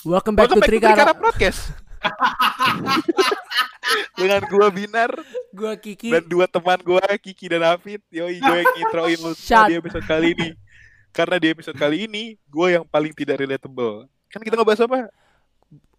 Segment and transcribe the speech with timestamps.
[0.00, 1.12] Welcome back Welcome to Trikara.
[1.12, 1.76] Podcast.
[4.16, 5.12] Dengan gua Binar
[5.52, 6.08] Gua Kiki.
[6.08, 8.00] dan dua teman gua Kiki dan Hafid.
[8.08, 10.48] Yoi, gue yang introin lu di episode kali ini.
[11.12, 14.08] Karena di episode kali ini gue yang paling tidak relatable.
[14.32, 15.12] Kan kita ngebahas apa?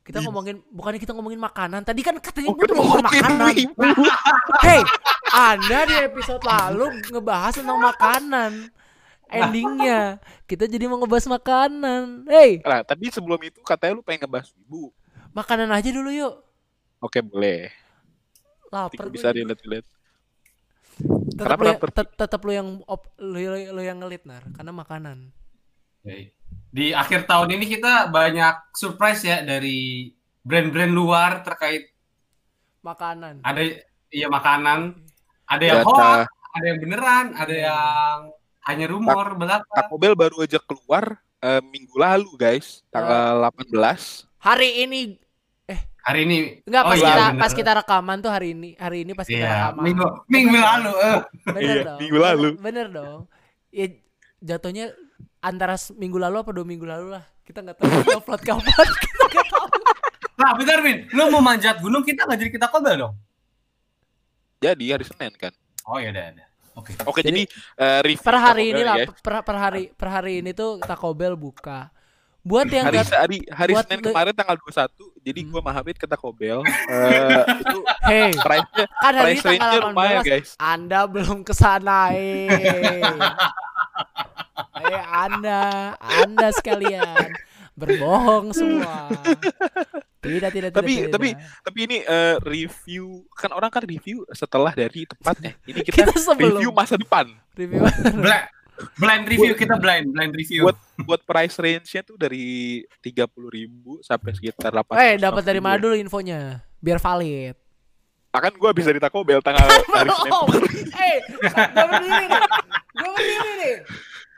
[0.01, 1.85] Kita ngomongin bukannya kita ngomongin makanan.
[1.85, 3.53] Tadi kan katanya Oh, gua kita ngomongin makanan.
[4.65, 4.81] Hey,
[5.29, 8.73] Anda di episode lalu ngebahas tentang makanan.
[9.31, 12.27] Endingnya kita jadi mau ngebahas makanan.
[12.27, 14.91] Hey, Nah, tadi sebelum itu katanya lu pengen ngebahas wibu.
[15.31, 16.35] makanan aja dulu yuk.
[16.99, 17.71] Oke, boleh.
[18.67, 19.07] Lapar.
[19.07, 19.87] Bisa relate-relate.
[21.31, 21.71] Tetap lu,
[22.13, 25.31] tetap lu yang op, lu, lu- lu yang ngelit nar karena makanan.
[26.67, 30.11] Di akhir tahun ini kita banyak surprise ya dari
[30.41, 31.93] brand-brand luar terkait
[32.81, 33.39] Makanan.
[33.41, 33.61] ada
[34.09, 34.97] ya makanan,
[35.45, 38.17] ada yang hoax, ada yang beneran, ada yang
[38.63, 39.65] hanya rumor belaka.
[39.67, 42.81] Taco Bell baru aja keluar eh, minggu lalu, guys.
[42.89, 43.73] Tanggal 18.
[44.37, 45.01] Hari ini
[46.01, 47.37] Hari ini enggak Oh pas iya, kita bener.
[47.37, 48.73] pas kita rekaman tuh hari ini.
[48.73, 49.83] Hari ini pas kita Iya, rekaman.
[49.85, 50.91] minggu minggu lalu.
[50.97, 51.19] eh.
[51.45, 51.99] Bener Iya, dong.
[52.01, 52.47] minggu lalu.
[52.49, 53.19] Bener, bener dong.
[53.69, 53.85] Ya
[54.41, 54.85] jatuhnya
[55.39, 57.21] antara minggu lalu apa dua minggu lalu lah.
[57.45, 58.65] Kita nggak tahu kita upload kapan.
[59.05, 59.67] Kita nggak tahu.
[60.35, 63.13] Nah, bentar Min, lu mau manjat gunung kita nggak jadi kita kobel dong?
[64.57, 65.53] Jadi hari Senin kan.
[65.85, 66.45] Oh ya udah ada.
[66.81, 66.91] Oke.
[67.05, 69.09] Oke, Jadi, jadi, eh, review Per hari ini lah, guys.
[69.15, 71.93] per, per hari per hari ini tuh Taco Bell buka.
[72.41, 74.89] Buat yang hari nggak hari hari buat Senin lu- kemarin tanggal 21
[75.21, 75.47] jadi Hmm.
[75.47, 79.79] gua sama Hafid ke Taco Bell eh itu hey, price-nya kan hari ini price tanggal
[79.85, 80.25] lumayan 18.
[80.25, 82.49] guys Anda belum ke sana eh.
[84.81, 85.61] eh Anda,
[86.01, 87.29] Anda sekalian
[87.71, 89.05] berbohong semua.
[90.21, 90.69] Tidak, tidak, tidak.
[90.71, 91.11] Tapi- tidak.
[91.11, 96.13] tapi- tapi ini eh, review kan orang kan review setelah dari tempatnya ini kita, Kita
[96.15, 96.57] sebelum.
[96.57, 97.81] review masa depan review.
[98.15, 98.45] Blind,
[98.95, 100.61] blind review kita blind, blind review.
[100.63, 103.27] Buat- buat price range-nya tuh dari 30.000
[103.99, 106.61] sampai sekitar 8 Eh, dapat dari mana dulu infonya?
[106.77, 107.57] Biar valid.
[108.31, 109.59] akan gua bisa di Taco Bell tanggal
[109.91, 110.31] hari Senin.
[110.87, 111.51] Eh, gue
[111.83, 112.41] berdiri nih.
[112.93, 113.75] Gue berdiri nih.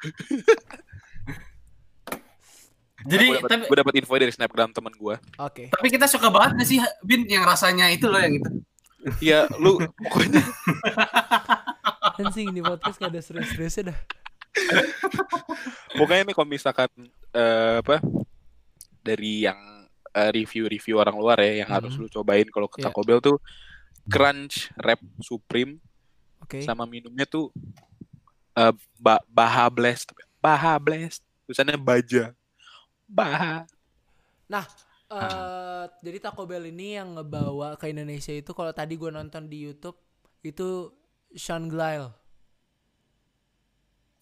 [3.06, 5.68] Jadi gue dapat tapi gua dapat info dari snapgram teman gua Oke.
[5.70, 8.50] tapi kita suka banget gak sih Bin yang rasanya itu loh yang itu.
[9.20, 10.40] Iya, lu pokoknya
[12.20, 14.00] Anjing di podcast gak ada serius-seriusnya dah.
[15.98, 16.90] pokoknya nih kalau misalkan
[17.32, 18.00] eh, apa
[19.00, 19.58] dari yang
[20.10, 22.00] eh, review-review orang luar ya yang harus Mhm.
[22.00, 22.86] lu cobain kalau ke Iya.
[22.88, 23.38] Taco Bell tuh
[24.06, 25.80] Crunch Wrap Supreme
[26.40, 26.62] Oke.
[26.62, 27.50] sama minumnya tuh
[28.54, 32.32] eh, ba Baha Blast Baha Blast tulisannya Baja
[33.14, 33.66] Baha
[35.14, 39.62] Eh, jadi Taco Bell ini yang ngebawa ke Indonesia itu kalau tadi gue nonton di
[39.70, 39.98] YouTube
[40.42, 40.90] itu
[41.38, 42.10] Sean Glyle.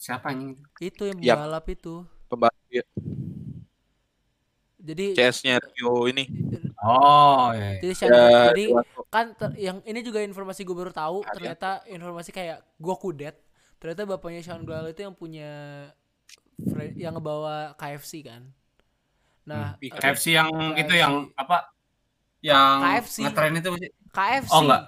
[0.01, 2.03] Siapa yang Itu yang balap itu.
[2.28, 2.84] pembalap ya,
[4.81, 6.25] Jadi CS-nya Rio ini
[6.81, 7.78] Oh, iya.
[7.78, 9.01] jadi Sean ya, jadi Dewanto.
[9.13, 11.34] kan ter- yang ini juga informasi gue baru tahu Ada.
[11.38, 13.35] ternyata informasi kayak gue kudet
[13.78, 15.50] ternyata bapaknya Sean Glyle itu yang punya
[16.97, 18.41] yang ngebawa KFC kan
[19.51, 20.81] nah Hmm, eh, KFC yang KFC.
[20.81, 21.57] itu yang apa?
[22.39, 23.17] Yang KFC.
[23.28, 23.89] ngetren itu sih.
[24.09, 24.84] KFC Oh enggak.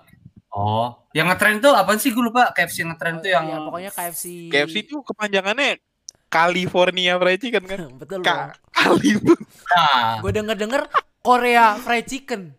[0.54, 2.10] Oh, yang ngetren itu apa sih?
[2.14, 2.54] Gue lupa.
[2.56, 5.82] KFC yang ngetren itu yang ya, pokoknya KFC KFC itu kepanjangannya
[6.30, 9.34] California Fried Chicken kan betul Ka Kali itu
[9.70, 10.82] Nah, gue denger denger
[11.24, 12.52] Korea fried chicken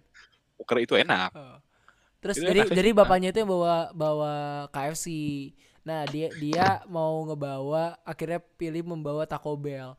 [0.56, 1.30] Poker itu enak
[2.18, 4.34] Terus Itu jadi enak jadi bapaknya itu yang bawa bawa
[4.72, 5.06] KFC.
[5.84, 9.92] Nah, dia dia mau ngebawa akhirnya pilih membawa Taco Bell.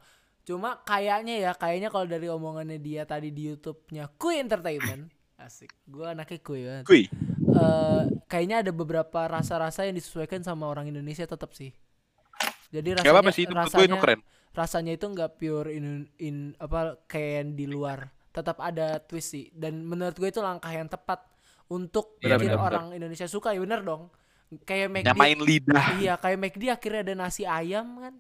[0.46, 5.10] Cuma kayaknya ya, kayaknya kalau dari omongannya dia tadi di YouTube-nya Kui Entertainment,
[5.42, 5.74] asik.
[5.90, 6.86] Gua anaknya Kui banget.
[6.86, 7.04] Kui.
[7.56, 11.74] Eh, kayaknya ada beberapa rasa-rasa yang disesuaikan sama orang Indonesia tetap sih.
[12.70, 13.54] Jadi Gak rasanya apa-apa sih itu?
[13.74, 14.22] Gue itu rasanya keren.
[14.56, 15.86] rasanya itu nggak pure in,
[16.18, 18.12] in apa kayak yang di luar.
[18.32, 19.46] Tetap ada twist sih.
[19.56, 21.24] Dan menurut gue itu langkah yang tepat
[21.68, 23.56] untuk Iya, bikin benar, orang Indonesia suka.
[23.56, 24.12] Ya bener dong.
[24.68, 25.86] Kayak McD Nyamain lidah.
[25.98, 28.14] Iya kayak McD akhirnya ada nasi ayam kan.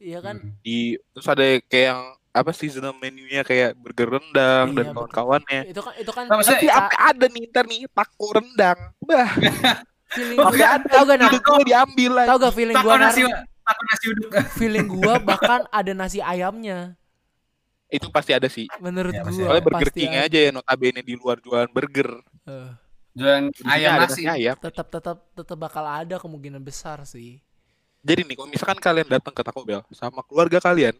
[0.00, 0.56] Iya kan Hmm.
[0.58, 0.78] di
[1.10, 5.60] terus ada kayak yang apa seasonal menunya kayak burger rendang Iya, dan kawan-kawannya.
[5.66, 8.78] itu kan itu kan Nah, Tapi ka- apa ada nih ntar nih taco rendang.
[8.98, 9.28] Bah,
[10.10, 10.88] feeling Oh, gue nggak ada.
[10.88, 12.26] tau gak nah gue diambil lah.
[12.26, 13.20] tau gak feeling gue nasi,
[13.60, 14.30] taco nasi uduk.
[14.58, 16.94] feeling gue bahkan ada nasi ayamnya
[17.88, 18.70] Itu pasti ada sih.
[18.78, 22.10] menurut Ya, pasti gue Soalnya Burger King aja ya notabene di luar jualan burger.
[22.46, 22.70] Eh,
[23.12, 24.22] Jualan ayam nasi.
[24.24, 24.54] ayam.
[24.56, 27.42] tetap tetap tetap bakal ada kemungkinan besar sih
[28.00, 30.96] Jadi nih kalau misalkan kalian datang ke Taco Bell sama keluarga kalian,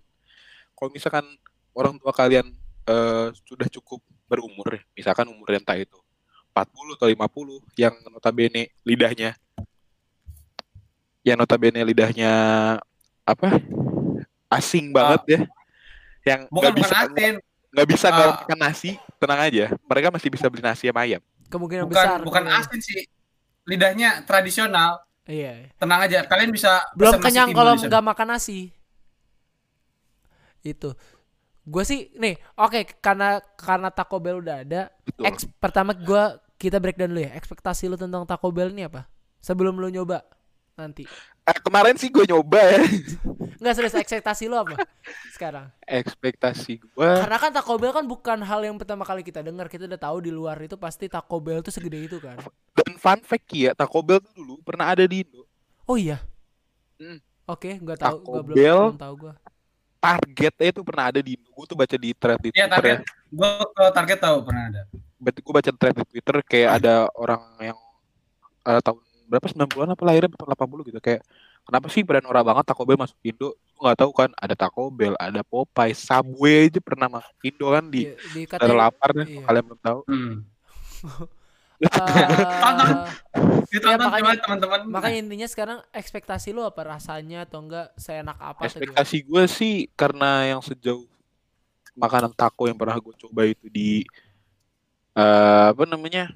[0.75, 1.25] kalau misalkan
[1.73, 2.45] orang tua kalian
[2.85, 5.97] eh, sudah cukup berumur, ya, misalkan umurnya entah itu
[6.51, 9.33] 40 atau 50 yang notabene lidahnya
[11.23, 12.33] yang notabene lidahnya
[13.23, 13.61] apa?
[14.51, 15.41] asing banget ya.
[16.27, 17.35] yang Bukan nggak bisa bukan asin.
[17.71, 18.37] nggak bisa nggak Ah.
[18.43, 22.19] makan nasi tenang aja mereka masih bisa beli nasi sama ayam Kemungkinan Bukan besar.
[22.23, 23.03] bukan asin sih.
[23.63, 25.03] Lidahnya tradisional.
[25.29, 25.73] Iya.
[25.77, 28.73] Tenang aja, kalian bisa Belum kenyang kalau nggak makan nasi.
[30.65, 30.93] Itu.
[31.65, 35.25] Gue sih nih, oke karena karena Taco Bell udah ada, Betul.
[35.29, 37.33] Eks, pertama gua kita breakdown dulu ya.
[37.37, 39.09] Ekspektasi lu tentang Taco Bell ini apa?
[39.41, 40.25] Sebelum lu nyoba
[40.77, 41.05] nanti.
[41.51, 42.79] Eh, kemarin sih gue nyoba ya
[43.57, 44.79] Enggak serius ekspektasi lu apa
[45.31, 45.67] sekarang?
[45.83, 49.67] ekspektasi gue Karena kan Taco Bell kan bukan hal yang pertama kali kita dengar.
[49.67, 52.39] Kita udah tahu di luar itu pasti Taco Bell tuh segede itu kan.
[52.73, 55.45] dan fun fact ya Taco Bell tuh dulu pernah ada di Indo
[55.85, 56.23] Oh iya.
[56.97, 57.19] Hmm.
[57.45, 58.81] Oke, nggak tahu, Taco gua belum, Bell.
[58.87, 59.35] belum tahu gua.
[59.99, 62.73] targetnya itu pernah ada di Indo gue tuh baca di thread di Iya, Twitter ya
[62.73, 62.99] target.
[63.29, 64.83] Gue ke target tahu pernah ada.
[65.15, 67.79] berarti gue baca thread di Twitter kayak ada orang yang
[68.63, 71.23] eh, tahun berapa 90-an apa lahirnya tahun 80 gitu kayak
[71.63, 74.91] kenapa sih brand ora banget Taco Bell masuk Indo gue nggak tahu kan ada Taco
[74.91, 79.47] Bell ada Popeye Subway aja pernah masuk Indo kan di Di, di lapar deh, iya.
[79.47, 80.01] kalian belum tahu.
[80.11, 80.35] Hmm.
[81.81, 81.89] eh,
[83.71, 84.81] Ditonton makanya- teman-teman.
[84.91, 88.99] makanya intinya sekarang ekspektasi lu apa rasanya atau enggak seenak apa atau gimana?
[89.01, 91.07] Ekspektasi gue sih karena yang sejauh
[91.97, 94.05] makanan taco yang pernah gue coba itu di
[95.15, 96.29] eh, apa namanya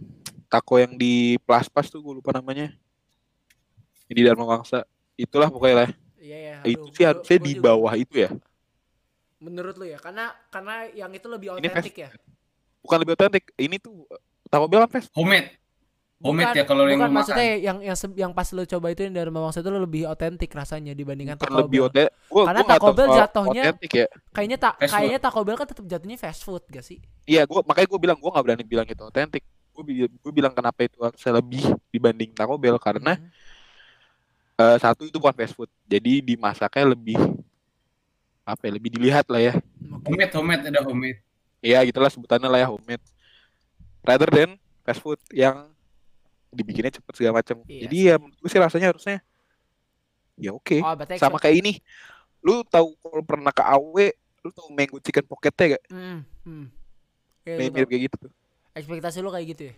[0.49, 2.73] taco yang di Plus Pas tuh gue lupa namanya
[4.07, 4.85] di Dharma Wangsa
[5.15, 6.57] itulah pokoknya lah Iya ya.
[6.67, 8.31] itu aduh, sih gua- harusnya gua di juga- bawah itu ya
[9.37, 12.09] Menurut lu ya, karena karena yang itu lebih otentik ya.
[12.81, 14.09] bukan lebih otentik ini tuh
[14.47, 15.53] Taco Bell kan fest homemade.
[16.17, 17.61] Homemade Bukan- ya kalau yang Bukan maksudnya makan.
[17.61, 21.37] yang yang yang pas lu coba itu yang dari Mawangsa itu lebih otentik rasanya dibandingkan
[21.37, 22.09] bukan Taco lebih Bell.
[22.25, 26.41] Karena Taco Bell jatuhnya- otentik ya Kayaknya tak kayaknya Taco Bell kan tetap jatuhnya fast
[26.41, 26.99] food gak sih?
[27.25, 30.81] iya gue makanya gue bilang gue nggak berani bilang itu otentik gue gue bilang kenapa
[30.83, 33.29] itu harusnya lebih dibanding Taco Bell karena Hmm.
[34.55, 35.71] Eh, satu itu bukan fast food.
[35.91, 37.19] Jadi dimasaknya lebih
[38.45, 39.55] apa ya lebih dilihat lah ya.
[40.05, 41.19] Homemade, homemade ada homemade.
[41.65, 43.03] ya gitulah sebutannya lah ya homemade.
[44.05, 44.55] Rather than
[44.87, 45.73] fast food yang
[46.55, 49.19] dibikinnya cepet segala macam Iya jadi ya menurut gue sih rasanya harusnya
[50.39, 50.79] ya oke.
[50.87, 51.73] Oh, berarti sama kayak ini.
[52.45, 53.97] Lu tahu kalau pernah ke AW
[54.45, 56.67] lu tahu mango chicken pocketnya gak Hmm, hmm.
[57.43, 58.33] Oke, mirip kayak gitu tuh.
[58.77, 59.75] Ekspektasi lu kayak gitu ya?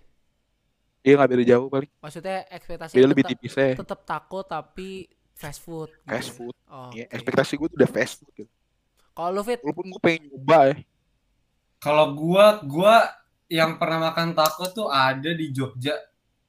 [1.07, 4.89] Iya nggak beda jauh paling Maksudnya ekspektasi beda lebih tetap, tipis ya tetap taco tapi
[5.33, 5.91] fast food.
[6.03, 7.15] gitu fast food Oh, ya, oke.
[7.15, 8.51] ekspektasi gue tuh udah fast food gitu.
[9.15, 10.77] Kalau lu fit, walaupun gue pengen nyoba ya
[11.79, 12.95] Kalau gua gua
[13.47, 15.95] yang pernah makan taco tuh ada di Jogja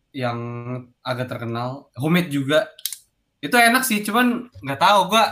[0.09, 0.39] yang
[1.05, 2.65] agak terkenal, homemade juga.
[3.37, 5.23] Itu enak sih, cuman nggak tahu gua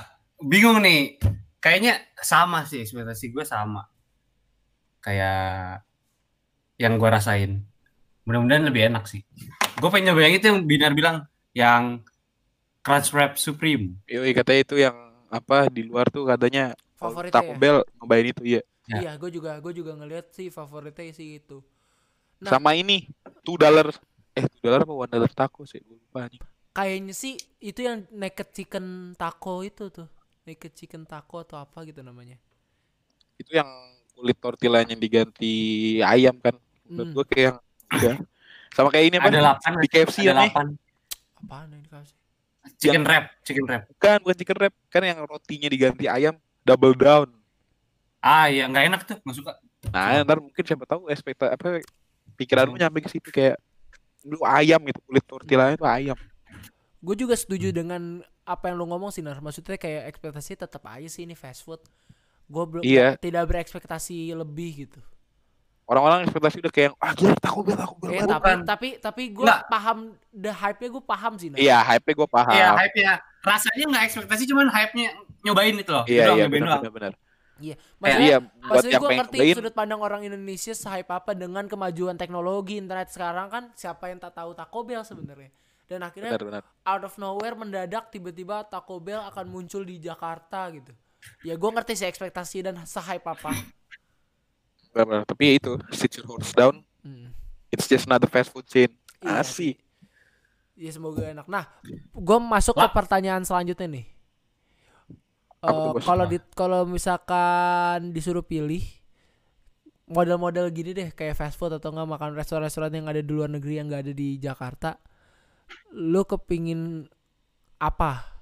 [0.45, 1.18] bingung nih.
[1.57, 3.89] Kayaknya sama sih ekspektasi gue sama.
[5.01, 5.81] Kayak
[6.78, 7.66] yang gua rasain.
[8.25, 9.22] Mudah-mudahan lebih enak sih.
[9.77, 11.18] Gue pengen nyoba yang itu yang Binar bilang
[11.54, 12.01] yang
[12.81, 13.98] Crunch Wrap Supreme.
[14.10, 14.98] Yoi katanya itu yang
[15.30, 17.57] apa di luar tuh katanya kalau Favoritnya Taco ya?
[17.57, 18.62] Bell nyobain itu ya.
[18.86, 19.01] Ya.
[19.01, 21.62] iya gue juga gue juga ngeliat sih favoritnya sih itu.
[22.42, 22.54] Nah.
[22.54, 23.10] Sama ini
[23.45, 23.89] two dollar
[24.38, 26.42] eh two dollar apa one dollar taco sih gue lupa nih.
[26.75, 27.33] Kayaknya sih
[27.63, 30.07] itu yang naked chicken taco itu tuh.
[30.45, 32.38] Naked chicken taco atau apa gitu namanya.
[33.42, 33.68] Itu yang
[34.16, 35.54] kulit tortillanya diganti
[36.06, 36.56] ayam kan.
[36.86, 37.16] Menurut Hmm.
[37.18, 37.57] gue kayak yang
[37.91, 38.15] udah
[38.71, 39.27] sama kayak ini apa?
[39.29, 40.33] Ada delapan, di KFC ada ya nih.
[40.35, 40.65] delapan.
[41.35, 42.15] Apaan yang dikasih?
[42.75, 43.81] Chicken wrap, chicken wrap.
[43.87, 47.29] Bukan bukan chicken wrap kan yang rotinya diganti ayam double down.
[48.19, 49.51] Ah iya nggak enak tuh, nggak suka.
[49.93, 51.80] Nah ntar mungkin siapa tahu ekspekta apa
[52.35, 53.61] pikiran lu nyampe ke situ kayak
[54.25, 56.18] lu ayam gitu kulit tortillanya itu ayam.
[56.99, 59.37] Gue juga setuju dengan apa yang lu ngomong sih Nar.
[59.37, 61.77] Maksudnya kayak ekspektasi tetap aja sih ini fast food.
[62.49, 63.13] Gue belum Iya.
[63.21, 64.99] tidak berekspektasi lebih gitu.
[65.85, 68.11] Orang-orang ekspektasi udah kayak ah gila Taco Bell Taco Bell.
[68.11, 69.61] Eh tapi Bell." tapi tapi gue Nggak.
[69.69, 69.97] paham
[70.33, 71.57] the hype-nya gue paham sih Nar.
[71.61, 72.54] Iya, hype gue paham.
[72.57, 73.11] Iya hype-nya.
[73.45, 75.09] Rasanya nggak ekspektasi, cuman hype-nya
[75.45, 76.06] nyobain itu loh.
[76.09, 77.13] Iya, Doang, iya benar benar benar.
[77.56, 77.75] Iya.
[77.77, 81.63] Eh, Maksudnya, Iya, buat maksudnya yang gue ngerti sudut pandang orang Indonesia sehype apa dengan
[81.69, 85.54] kemajuan teknologi internet sekarang kan siapa yang tak tahu Taco Bell sebenarnya.
[85.85, 86.63] Dan akhirnya benar benar.
[86.81, 90.92] out of nowhere mendadak tiba-tiba Taco Bell akan muncul di Jakarta gitu.
[91.45, 93.54] Ya gue ngerti sih ekspektasi dan sehype apa.
[94.95, 95.28] Benar.
[95.28, 96.80] Tapi ya itu, sit your horse down.
[97.04, 97.35] Hmm.
[97.68, 98.95] It's just another fast food chain.
[99.19, 99.75] Iya Asik.
[100.80, 101.47] Ya semoga enak.
[101.52, 101.68] Nah,
[102.16, 102.95] gue masuk ke Lah.
[102.95, 104.07] pertanyaan selanjutnya nih.
[105.66, 108.83] Eh, kalau di kalau misalkan disuruh pilih
[110.06, 113.81] model-model gini deh kayak fast food atau enggak makan restoran-restoran yang ada di luar negeri
[113.81, 115.02] yang enggak ada di Jakarta,
[115.97, 117.09] lu kepingin
[117.81, 118.34] apa?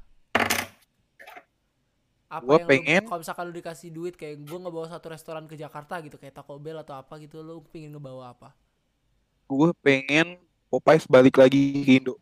[2.33, 5.53] Apa Gua yang pengen- kalau misalkan lu dikasih duit kayak gue ngebawa satu restoran ke
[5.53, 8.49] Jakarta gitu kayak Taco Bell atau apa gitu, lu pengen ngebawa apa?
[9.45, 12.17] Gue pengen Popeyes balik lagi ke Indo.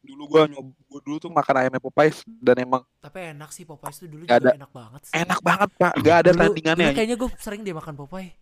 [0.00, 4.00] Dulu gua nyob gua dulu tuh makan ayamnya Popeyes dan emang Tapi enak sih Popeyes
[4.00, 4.56] tuh dulu Gak juga ada.
[4.56, 5.12] enak banget sih.
[5.14, 5.92] enak banget, Pak.
[6.00, 6.86] Gak ada Dulu- tandingannya.
[6.86, 8.32] dulu kayaknya gue sering deh makan Popeye.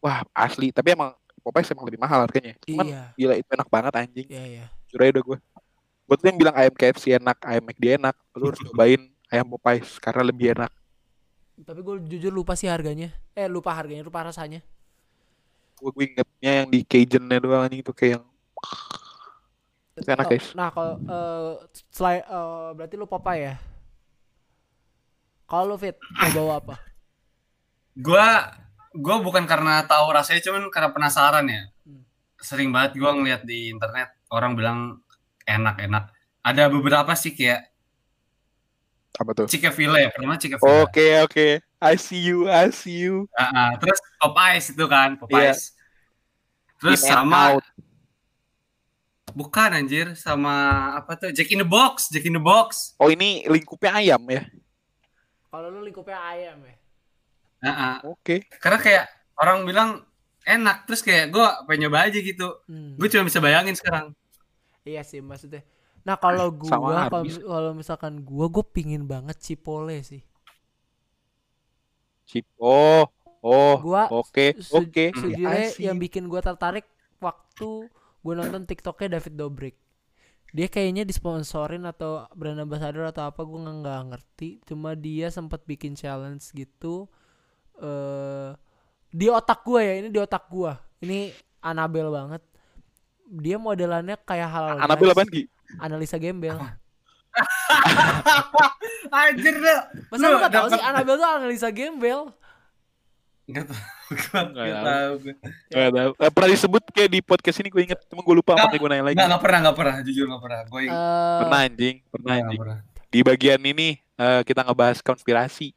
[0.00, 0.72] Wah, asli.
[0.72, 2.56] Tapi emang Popeyes emang lebih mahal harganya.
[2.58, 4.26] Cuman Iya, gila itu enak banget anjing.
[4.26, 4.64] iya, iya.
[4.88, 5.38] Jujur aja udah gue.
[6.04, 8.16] Gue tuh yang bilang ayam KFC enak, ayam McD enak.
[8.32, 9.02] Lu harus cobain
[9.34, 10.70] ayam Popeyes karena lebih enak.
[11.66, 13.10] Tapi gue jujur lupa sih harganya.
[13.34, 14.62] Eh lupa harganya, lupa rasanya.
[15.78, 18.24] Gue gue ingetnya yang di Cajun-nya doang anjing itu kayak yang
[19.94, 20.46] Itu enak, Oh, guys.
[20.58, 21.52] Nah kalau eh,
[21.90, 23.54] selain eh, berarti lu Popeye ya.
[25.46, 26.76] Kalau lu fit mau bawa apa?
[27.94, 28.26] Gua
[28.90, 31.62] gua bukan karena tahu rasanya cuman karena penasaran ya.
[31.86, 32.02] Hmm.
[32.42, 34.78] Sering banget gua ngeliat di internet orang bilang
[35.46, 36.10] enak-enak.
[36.42, 37.73] Ada beberapa sih kayak
[39.14, 39.46] apa tuh?
[39.46, 39.70] Ya,
[40.10, 40.82] pertama Chick-fil-A.
[40.82, 41.46] Oke oke.
[41.84, 43.28] I see you, I see you.
[43.36, 43.70] Ah, ah.
[43.76, 45.76] terus Popeyes itu kan, Popeyes.
[46.80, 47.64] Terus In sama out.
[49.36, 50.54] bukan anjir, sama
[50.98, 51.30] apa tuh?
[51.30, 52.96] Jack in the Box, Jack in the Box.
[52.98, 54.48] Oh ini lingkupnya ayam ya?
[55.52, 56.74] Kalau lu lingkupnya ayam ya.
[57.64, 57.96] Ah, ah.
[58.08, 58.48] Oke.
[58.58, 59.04] Karena kayak
[59.38, 59.90] orang bilang
[60.44, 62.48] enak, terus kayak gua pengen nyoba aja gitu.
[62.68, 62.96] Hmm.
[63.00, 64.12] Gue cuma bisa bayangin sekarang.
[64.84, 65.64] Iya sih maksudnya.
[66.04, 70.22] Nah kalau Sama gua kalau misalkan gua gue pingin banget Chipotle sih.
[72.28, 72.44] Chip.
[72.60, 73.04] Oh,
[73.44, 73.76] oh.
[73.80, 75.12] Gua Oke, oke.
[75.12, 76.04] sejujurnya I see yang you.
[76.04, 76.84] bikin gua tertarik
[77.20, 77.88] waktu
[78.24, 79.76] gua nonton TikToknya David Dobrik.
[80.54, 84.48] Dia kayaknya disponsorin atau brand ambassador atau apa gua nggak ngerti.
[84.68, 87.08] Cuma dia sempat bikin challenge gitu.
[87.80, 88.54] eh
[89.14, 90.78] di otak gua ya ini di otak gua.
[91.04, 91.32] Ini
[91.64, 92.42] Anabel banget.
[93.28, 94.76] Dia modelannya kayak halal.
[94.84, 95.42] Anabel Ki?
[95.80, 96.58] analisa gembel.
[99.14, 99.76] Anjir lu.
[100.10, 102.30] Masa lu gak tau sih Anabel tuh analisa gembel?
[103.50, 103.80] Gak tau.
[104.54, 105.10] Gak tau.
[105.68, 106.10] Gak tau.
[106.16, 108.00] Eh, pernah disebut kayak di podcast ini gue inget.
[108.08, 109.18] Cuma gue lupa apa gue nanya lagi.
[109.18, 109.94] Gak, gak pernah, gak pernah.
[110.06, 110.60] Jujur gak pernah.
[110.70, 110.96] Gue inget.
[110.96, 111.96] Eh, pernah anjing.
[112.08, 112.60] Pernah anjing.
[113.12, 115.76] Di bagian ini eh, kita ngebahas konspirasi.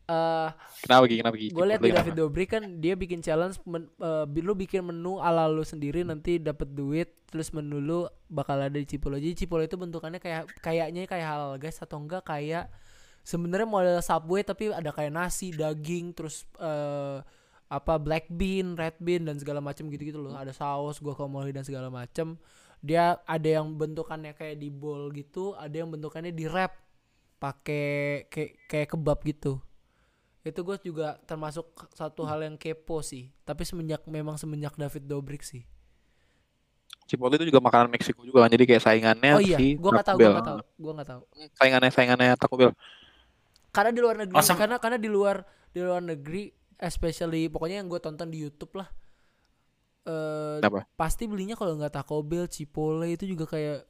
[0.04, 0.48] Eh,
[0.84, 1.16] Kenapa Ki?
[1.16, 1.48] Kenapa Ki?
[1.48, 2.20] gue liat di David kenapa?
[2.20, 3.88] Dobrik kan dia bikin challenge, men,
[4.28, 8.76] bi- lu bikin menu ala lu sendiri nanti dapat duit, terus menu lu bakal ada
[8.76, 9.16] di Cipolle.
[9.16, 12.68] Jadi Cipolle itu bentukannya kayak kayaknya kayak halal guys atau enggak kayak
[13.24, 17.24] sebenarnya model Subway tapi ada kayak nasi, daging, terus eh
[17.72, 20.36] apa black bean, red bean dan segala macam gitu-gitu loh.
[20.36, 22.36] Ada saus, guacamole dan segala macam.
[22.84, 26.76] Dia ada yang bentukannya kayak di bowl gitu, ada yang bentukannya di wrap
[27.40, 29.64] pakai kayak kayak kebab gitu
[30.44, 35.40] itu gue juga termasuk satu hal yang kepo sih tapi semenjak memang semenjak David Dobrik
[35.40, 35.64] sih
[37.04, 40.04] Chipotle itu juga makanan Meksiko juga kan, jadi kayak saingannya oh iya si gue nggak
[40.04, 40.34] tahu Taco gue Bell.
[40.34, 41.22] nggak tahu gue nggak tahu
[41.54, 42.72] Saingannya saingannya Taco Bell.
[43.68, 45.36] karena di luar negeri karena karena di luar
[45.68, 46.42] di luar negeri
[46.76, 48.88] especially pokoknya yang gue tonton di YouTube lah
[50.04, 50.84] eh Kenapa?
[50.94, 53.88] pasti belinya kalau nggak Taco Bell Chipotle itu juga kayak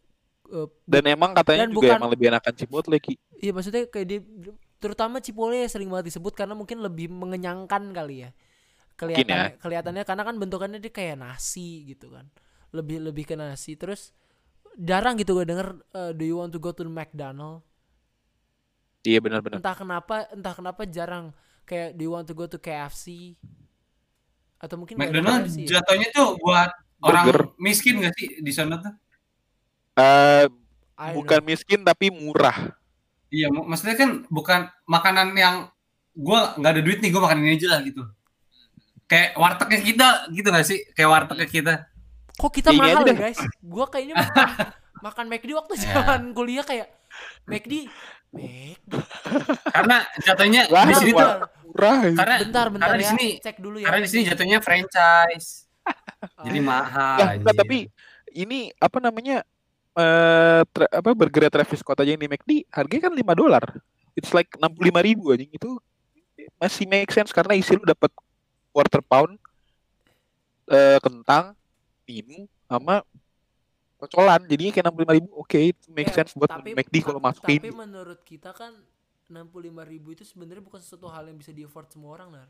[0.49, 3.15] eh, Dan emang katanya Dan juga bukan- emang lebih enakan Chipotle Ki.
[3.37, 4.17] iya maksudnya kayak di
[4.85, 8.31] terutama Chipotle ya sering banget disebut karena mungkin lebih mengenyangkan kali ya
[9.01, 9.49] kelihatan ya.
[9.57, 12.29] kelihatannya karena kan bentukannya dia kayak nasi gitu kan
[12.77, 14.13] lebih lebih ke nasi terus
[14.77, 17.65] jarang gitu gue denger eh, do you want to go to McDonald
[19.05, 19.61] Iya benar-benar.
[19.61, 21.33] entah kenapa entah kenapa jarang
[21.65, 23.37] kayak do you want to go to KFC
[24.57, 25.81] atau mungkin McDonald KFC ya?
[25.81, 26.71] jatuhnya tuh buat
[27.05, 27.53] orang Burger.
[27.61, 28.95] miskin gak sih di sana tuh?
[29.95, 31.49] Eh don't bukan know.
[31.53, 32.73] miskin tapi murah.
[33.35, 35.67] Iya, mak- maksudnya kan bukan makanan yang
[36.15, 38.07] gua nggak ada duit nih, gua makan ini aja lah gitu.
[39.05, 40.81] Kayak wartegnya kita gitu gak sih?
[40.93, 41.75] Kayak wartegnya kita.
[42.33, 44.47] kok kita Ini mahal aja ya guys gua kayaknya makan
[45.07, 46.91] makan McD waktu zaman kuliah kayak
[47.45, 47.87] McD
[48.33, 48.91] McD
[49.65, 51.31] Karena jatuhnya di sini tuh
[51.65, 52.03] Murah.
[52.11, 55.71] karena bentar bentar karena di ya sini- cek dulu ya karena di sini jatuhnya franchise.
[56.41, 57.17] Jadi mahal.
[57.17, 57.61] Lah, enggak, anjir.
[57.61, 57.79] tapi
[58.33, 59.37] ini apa namanya?
[59.95, 63.65] Eh tra- apa burger Travis Scott aja yang di McD harganya kan 5 dolar.
[64.15, 65.79] It's like 65 ribu anjing itu
[66.59, 68.11] masih make sense karena isi lu dapat
[68.71, 69.39] quarter pound
[70.67, 71.55] eh kentang,
[72.05, 73.07] minum sama
[73.97, 77.61] kocolan jadinya kayak 65 ribu oke itu make Ya, sense buat tapi- McD kalau masukin
[77.63, 78.75] Tapi menurut kita kan
[79.25, 82.49] 65 ribu itu sebenarnya bukan sesuatu hal yang bisa di afford semua orang nar.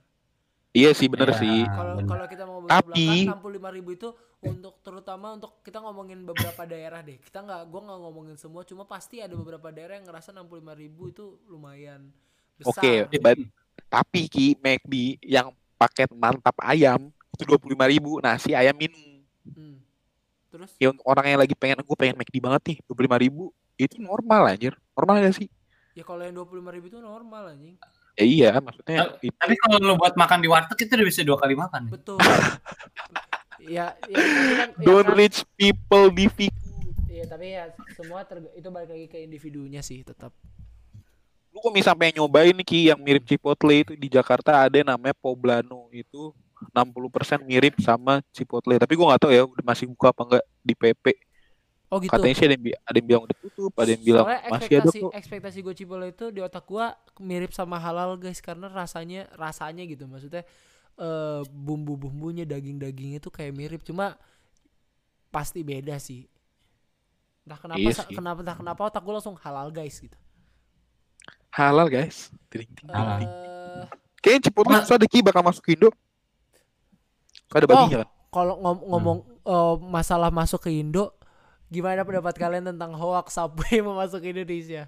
[0.75, 1.39] Iya sih bener Iya.
[1.39, 2.09] sih Kalau benar.
[2.11, 6.63] kalau kita mau Tapi- enam puluh lima ribu itu untuk terutama untuk kita ngomongin beberapa
[6.69, 7.17] daerah deh.
[7.17, 11.09] Kita nggak, gua nggak ngomongin semua, cuma pasti ada beberapa daerah yang ngerasa 65 ribu
[11.09, 12.13] itu lumayan
[12.55, 12.69] besar.
[12.69, 13.49] Oke, but-
[13.87, 19.01] tapi Ki McD yang paket mantap ayam itu 25 ribu nasi ayam minum
[19.45, 19.77] Hmm.
[20.49, 23.99] Terus ya untuk orang yang lagi pengen gue pengen McD banget nih 25 ribu itu
[23.99, 25.49] normal anjir normal gak sih
[25.93, 27.77] ya kalau yang 25 ribu itu normal anjing.
[28.15, 31.37] Ya iya maksudnya itu Tapi kalau lu buat makan di warteg itu udah bisa dua
[31.37, 31.91] kali makan.
[31.91, 32.19] Betul.
[33.61, 36.63] ya, ya, tapi kan, ya Don't kan- reach people difficult.
[37.07, 40.35] Iya, tapi ya semua terg- itu balik lagi ke individunya sih tetap.
[41.51, 44.91] Lu kok bisa sampai nyobain nih Ki yang mirip Chipotle itu di Jakarta ada yang
[44.91, 46.35] namanya Poblano itu
[46.75, 50.75] 60% mirip sama Chipotle tapi gua nggak tahu ya udah masih buka apa enggak di
[50.75, 51.05] PP
[51.95, 52.11] Oh gitu.
[52.11, 54.59] katanya sih ada yang, ada yang bilang udah tutup ada yang bilang Soalnya masih ada
[54.59, 56.87] ekspektasi kok ekspektasi gue Cipolle itu di otak gua
[57.19, 60.43] mirip sama halal guys karena rasanya rasanya gitu maksudnya
[60.95, 64.19] eh bumbu-bumbunya daging-dagingnya tuh kayak mirip cuma
[65.29, 66.27] pasti beda sih.
[67.43, 68.11] Entah kenapa Iya sih.
[68.11, 70.15] kenapa entah kenapa otak gue langsung halal guys gitu.
[71.51, 73.19] halal guys Ting, ting, ting, Halal.
[73.23, 73.31] ting.
[73.31, 73.87] Eh
[74.19, 74.51] kayaknya
[74.83, 75.91] susah deh Ki bakal masuk ke Indo
[77.47, 77.71] Soalnya ada Oh.
[77.77, 81.15] babinya kan kalau ngom- ngomong eh, masalah masuk ke Indo
[81.75, 84.87] gimana pendapat kalian tentang hoax Subway mau masuk ke Indonesia?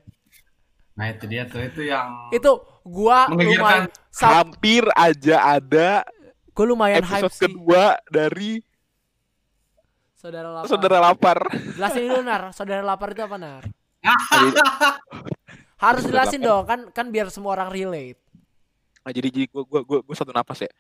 [0.97, 2.53] Nah itu dia tuh itu yang Itu
[2.87, 6.07] gua lumayan sub, hampir aja ada
[6.55, 7.53] gua lumayan hype episode sih.
[7.53, 8.63] kedua dari
[10.17, 10.69] Saudara lapar.
[10.71, 11.39] saudara lapar
[11.77, 13.65] Jelasin dulu Nar, saudara lapar itu apa Nar?
[15.85, 18.17] Harus jelasin dong, kan kan biar semua orang relate.
[19.05, 20.73] Nah, jadi jadi gua gua gua, gua satu napas ya.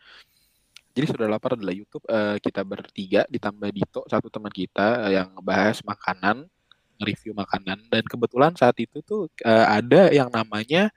[0.96, 5.28] Jadi saudara lapar adalah YouTube eh, kita bertiga ditambah Dito satu teman kita eh, yang
[5.36, 6.48] ngebahas makanan,
[6.96, 10.88] review makanan dan kebetulan saat itu tuh eh, ada yang namanya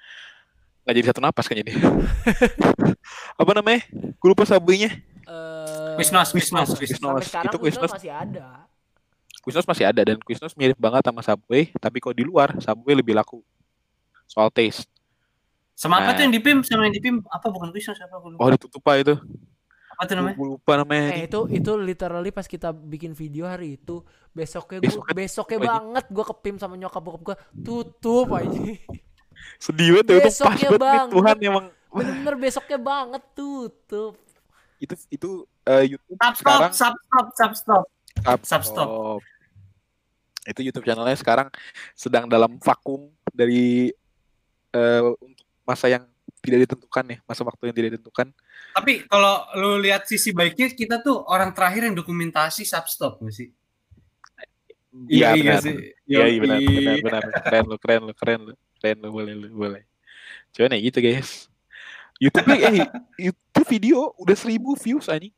[0.87, 1.75] nggak jadi satu napas kan jadi.
[3.43, 3.83] Apa namanya?
[3.91, 4.87] Gue lupa sabuinya.
[5.27, 7.23] Eh Quiznos, Quiznos, sampai Quiznos.
[7.27, 7.99] sekarang Itu Quiznos Quiznos.
[7.99, 8.47] masih ada.
[9.43, 13.19] Quiznos masih ada dan Quiznos mirip banget sama Subway, tapi kalau di luar Subway lebih
[13.19, 13.43] laku.
[14.25, 14.87] Soal taste.
[15.75, 16.15] sama apa Nah.
[16.15, 18.15] tuh yang di PIM sama yang di PIM apa bukan Quiznos apa.
[18.19, 19.15] Oh, ditutup pak itu.
[19.99, 20.35] Apa tuh namanya?
[20.39, 21.11] Gue lupa namanya.
[21.11, 23.99] Eh itu itu literally pas kita bikin video hari itu
[24.31, 28.55] besoknya gua Besoknya besoknya banget gua kepim sama nyokap bokap gua tutup aja.
[29.63, 31.11] Sedih banget ya, itu pas Besoknya banget nih, banget.
[31.11, 34.13] Tuhan emang Bener-bener besoknya banget tutup.
[34.79, 35.29] itu itu
[35.67, 37.83] eh, YouTube Stop stop sekarang stop stop stop stop.
[38.23, 38.39] Stop.
[38.47, 39.19] Substop.
[40.47, 41.51] Itu YouTube channelnya sekarang
[41.91, 43.91] sedang dalam vakum dari
[44.71, 46.07] eh, untuk masa yang
[46.39, 48.28] tidak ditentukan ya, masa waktu yang tidak ditentukan.
[48.75, 53.49] Tapi kalau lu lihat sisi baiknya kita tuh orang terakhir yang dokumentasi substop nggak sih?
[55.10, 55.62] Iya benar.
[55.62, 55.75] sih.
[56.10, 59.47] Iya iya benar, benar benar keren lu keren lu keren lu keren lu boleh lu
[59.54, 59.84] boleh.
[60.56, 61.45] Cuman ya gitu guys.
[62.19, 62.84] YouTube eh
[63.15, 65.32] itu video udah seribu views anjing.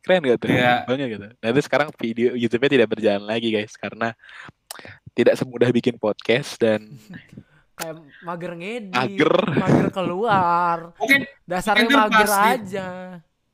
[0.00, 0.48] Keren gak tuh?
[0.48, 0.88] Iya.
[0.88, 1.26] Banyak gitu.
[1.36, 4.16] Nah itu sekarang video YouTube-nya tidak berjalan lagi guys karena
[5.12, 6.96] tidak semudah bikin podcast dan
[7.78, 9.34] Kayak mager ngedit, Mager.
[9.54, 10.78] mager keluar.
[10.96, 12.50] Mungkin Dasarnya Mungkin mager pasti.
[12.52, 12.86] aja.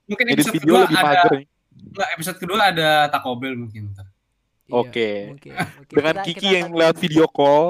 [0.04, 1.44] mungkin edit episode video kedua lebih ada mager nih.
[1.86, 3.84] nggak, episode kedua ada Taco Bell mungkin.
[4.64, 5.10] Iya, Oke.
[5.28, 5.92] mungkin, mungkin.
[5.92, 7.66] Dengan Kita- Kiki kita yang lewat video call.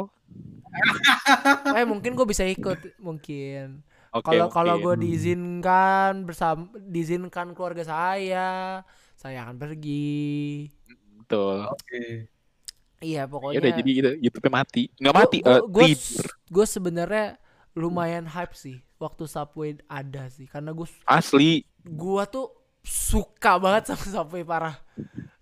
[1.74, 3.82] Eh mungkin gue bisa ikut mungkin.
[4.12, 4.82] Kalau kalau oke.
[4.84, 8.82] gue diizinkan bersama diizinkan keluarga saya,
[9.14, 10.70] saya akan pergi.
[11.16, 11.66] betul.
[11.66, 12.30] Oke.
[13.04, 13.58] Iya Ya pokoknya.
[13.60, 14.82] udah jadi itu YouTube-nya mati.
[14.96, 15.38] Nggak Gua- mati,
[16.48, 17.26] Gue sebenarnya
[17.72, 21.66] lumayan hype sih waktu Subway ada sih karena gue Asli.
[21.82, 22.48] gua tuh
[22.80, 24.78] suka banget sama Subway parah.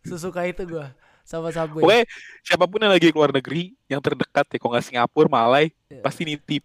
[0.02, 0.90] Sesuka itu gua
[1.22, 1.80] sama Subway.
[1.80, 2.04] Pokoknya
[2.42, 6.02] siapa pun yang lagi keluar negeri yang terdekat ya, kalau nggak Singapura, Malai, Iya.
[6.02, 6.64] pasti nitip.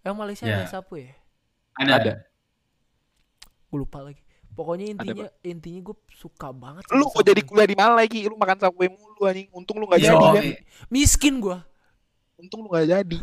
[0.00, 0.62] Yang Malaysia Ya.
[0.62, 1.14] ada Subway ya?
[1.76, 1.92] Ada.
[1.94, 2.12] Ada.
[3.66, 4.22] Gue lupa lagi.
[4.56, 6.88] Pokoknya intinya intinya gue suka banget.
[6.90, 8.24] Lu kok jadi kuliah di Malai, Ki?
[8.24, 9.52] Lu makan Subway mulu anjing.
[9.52, 10.42] Untung lu nggak Iya, jadi kan.
[10.42, 10.56] eh,
[10.88, 11.68] Miskin gua.
[12.40, 13.18] Untung lu nggak jadi.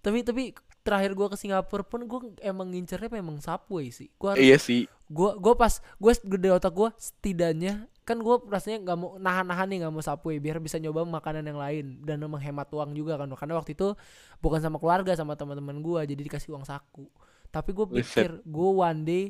[0.00, 0.42] Tapi tapi
[0.80, 4.08] terakhir gua ke Singapura pun gua emang ngincernya memang Subway sih.
[4.16, 4.88] Gua harus Iya sih.
[5.12, 9.78] gua gua pas gua gede otak gua setidaknya kan gua rasanya nggak mau nahan-nahan nih
[9.84, 13.58] nggak mau Subway biar bisa nyoba makanan yang lain dan menghemat uang juga kan karena
[13.58, 13.92] waktu itu
[14.38, 17.10] bukan sama keluarga sama teman-teman gua jadi dikasih uang saku
[17.50, 19.24] tapi gue pikir gua one day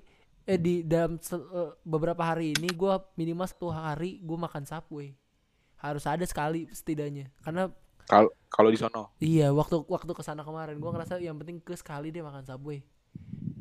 [0.48, 5.14] eh di dalam eh, beberapa hari ini gua minimal satu hari gua makan Subway
[5.80, 7.72] harus ada sekali setidaknya karena
[8.10, 9.14] Kalau kalau di sono.
[9.22, 12.82] Iya, waktu waktu ke sana kemarin gua ngerasa yang penting ke sekali deh makan Subway.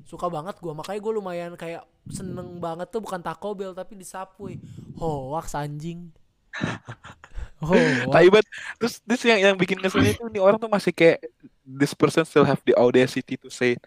[0.10, 4.02] Suka banget gua, makanya gua lumayan kayak seneng banget tuh bukan Taco Bell tapi di
[4.02, 4.58] Subway.
[4.98, 6.10] Hoax anjing.
[7.62, 8.10] Hoax.
[8.10, 8.48] Tapi banget.
[8.82, 11.22] Terus terus yang yang bikin ngeselnya itu nih orang tuh masih kayak
[11.62, 13.78] this person still have the audacity to say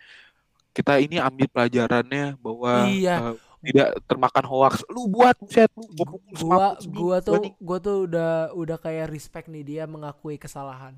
[0.73, 3.17] kita ini ambil pelajarannya bahwa Iya.
[3.23, 4.83] eh, tidak termakan hoax.
[4.89, 7.55] Lu buat buset lu gua pukul gua seminggu, gua tuh anjing.
[7.59, 10.97] gua tuh udah udah kayak respect nih dia mengakui kesalahan.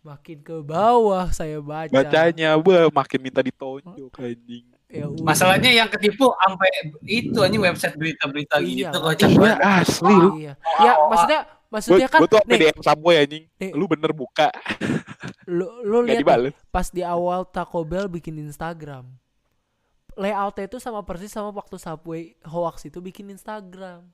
[0.00, 1.88] Makin ke bawah saya baca.
[1.88, 4.68] bacanya gua makin minta ditonjok anjing.
[4.86, 5.24] Ya udah.
[5.24, 6.70] Masalahnya yang ketipu sampai
[7.02, 9.58] itu anjing website berita-berita Iya, gitu kocak Iya banget.
[9.80, 10.30] asli lu.
[10.38, 10.52] Iya.
[10.78, 11.40] Ya maksudnya
[11.74, 13.44] maksudnya kan Gue tuh nih DM Subway anjing.
[13.58, 13.70] Nih.
[13.74, 14.54] Lu bener buka.
[15.44, 16.22] lu lu lihat
[16.70, 19.04] pas di awal Taco Bell bikin Instagram
[20.14, 24.06] layoutnya itu sama persis sama waktu Subway hoax itu bikin Instagram.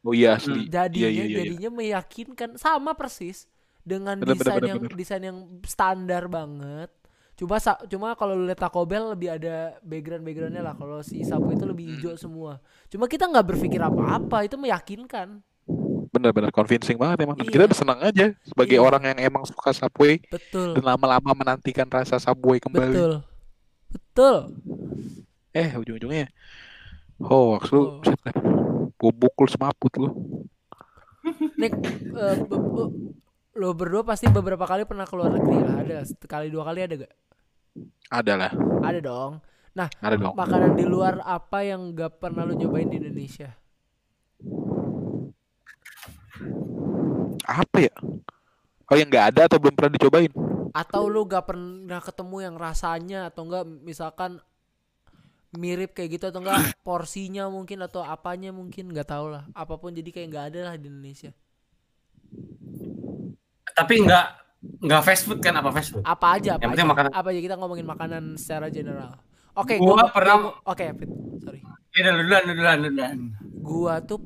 [0.00, 0.70] Oh iya asli.
[0.70, 1.38] Jadinya Iya, iya, iya, iya.
[1.42, 3.50] jadinya meyakinkan sama persis
[3.82, 4.94] dengan Bener, desain bener, yang bener.
[4.94, 6.90] desain yang standar banget.
[7.34, 10.74] Cuma sa- cuma kalau lu lihat Taco Bell lebih ada background backgroundnya lah.
[10.74, 12.20] Kalau si Subway itu lebih hijau Hmm.
[12.20, 12.52] semua.
[12.86, 15.42] Cuma kita nggak berpikir apa-apa itu meyakinkan.
[16.08, 17.36] Bener-bener convincing banget emang.
[17.36, 17.52] Dan Iya.
[17.52, 18.84] kita udah senang aja sebagai Iya.
[18.84, 20.74] orang yang emang suka Subway Betul.
[20.74, 22.92] dan lama-lama menantikan rasa Subway kembali.
[22.92, 23.14] Betul.
[23.88, 24.36] Betul.
[25.50, 26.28] Eh ujung-ujungnya
[27.18, 29.10] hoax lu, Oh.
[29.10, 30.08] pukul semaput lu.
[31.54, 32.40] Nek be-
[33.52, 35.76] lo berdua pasti beberapa kali pernah keluar negeri lah.
[35.78, 37.12] Ada sekali dua kali ada gak?
[38.08, 39.32] Ada lah, Ada dong.
[39.74, 40.34] Nah, ada dong.
[40.34, 43.50] makanan di luar apa yang gak pernah lo nyobain di Indonesia?
[47.44, 47.94] Apa ya?
[48.88, 50.32] Oh yang nggak ada atau belum pernah dicobain?
[50.72, 54.38] Atau lo gak pernah ketemu yang rasanya atau enggak misalkan
[55.50, 59.90] mirip kayak gitu atau enggak porsinya mungkin atau apanya mungkin nggak tahu lah apa pun
[59.90, 61.32] jadi kayak nggak ada lah di Indonesia
[63.70, 64.24] Tapi nggak
[64.84, 66.02] nggak fast food kan apa fast food?
[66.04, 67.10] apa aja apa Yang aja makanan.
[67.14, 69.16] apa aja kita ngomongin makanan secara general
[69.54, 71.60] oke Gua gua pernah- oke Fit, sorry
[71.96, 73.16] Ya duluan duluan duluan.
[73.58, 74.20] gua tuh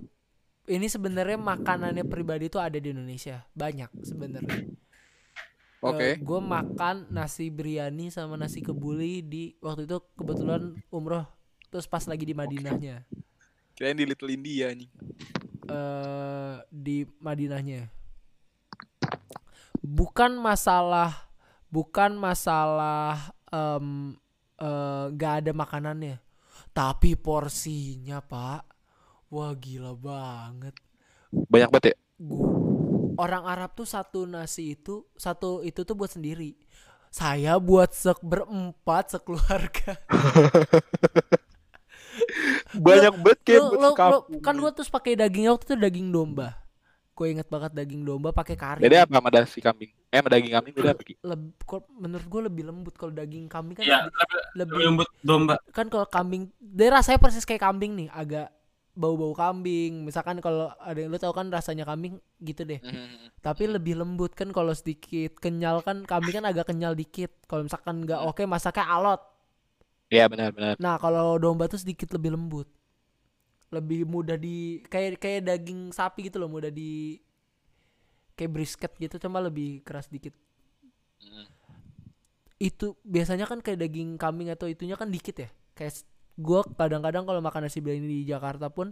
[0.72, 3.44] ini sebenarnya makanannya pribadi tuh ada di Indonesia.
[3.52, 4.72] Banyak sebenarnya.
[5.82, 6.14] Oke.
[6.14, 11.26] gue makan nasi biryani sama nasi kebuli di waktu itu kebetulan umroh.
[11.74, 13.02] Terus pas lagi di Madinahnya.
[13.74, 14.88] Kirain di Little India nih.
[15.66, 17.90] eh di Madinahnya.
[19.82, 21.26] Bukan masalah
[21.66, 24.14] bukan masalah em
[24.62, 26.16] eh, nggak ada makanannya.
[26.70, 28.71] Tapi porsinya pak
[29.32, 30.76] wah gila banget
[31.52, 31.96] Banyak banget ya?
[33.16, 36.56] Orang Arab tuh satu nasi itu satu itu tuh buat sendiri
[37.12, 40.00] saya buat sek berempat sekeluarga
[42.72, 44.40] Banyak banget kayak lu- lu- sekampung.
[44.40, 46.56] kan gua terus pakai dagingnya waktu itu daging domba
[47.12, 49.92] gue inget banget daging domba pakai kari Beda apa sama nasi kambing?
[50.08, 51.02] Eh sama daging kambing beda apa?
[51.04, 51.14] Ki?
[51.20, 55.56] Leb- kok menurut gue lebih lembut kalau daging kambing kan lebih, lebih lebih lembut domba.
[55.70, 58.48] kan kalau kambing dia rasanya persis kayak kambing nih agak
[58.92, 60.04] bau-bau kambing.
[60.04, 62.20] Misalkan kalau ada yang lu tahu kan rasanya kambing?
[62.40, 62.80] Gitu deh.
[62.80, 63.32] Hmm.
[63.42, 65.36] tapi lebih lembut kan kalau sedikit.
[65.40, 67.32] Kenyal kan kambing kan agak kenyal dikit.
[67.48, 69.20] Kalau misalkan nggak oke masaknya alot.
[70.12, 70.76] Iya benar-benar.
[70.76, 72.68] nah kalau domba tuh sedikit lebih lembut.
[73.72, 76.52] Lebih mudah di kayak kayak daging sapi gitu loh.
[76.52, 77.16] Mudah di
[78.36, 80.36] kayak brisket gitu cuma lebih keras dikit.
[81.22, 81.46] Hmm.
[82.58, 85.50] itu biasanya kan kayak daging kambing atau itunya kan dikit ya?
[85.74, 86.02] Kayak
[86.46, 88.88] gua kadang-kadang kalau makan nasi biryani di Jakarta pun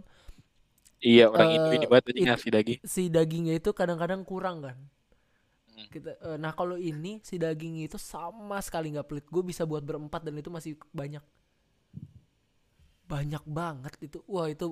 [1.09, 2.79] Iya orang Eh, Indo ini banget it- ngasih daging.
[2.91, 4.77] si dagingnya itu kadang-kadang kurang kan.
[5.75, 5.87] Hmm.
[5.93, 9.25] kita eh, nah kalau ini si dagingnya itu sama sekali nggak pelit.
[9.33, 11.23] Gue bisa buat berempat dan itu masih banyak.
[13.11, 14.17] Banyak banget itu.
[14.33, 14.65] Wah itu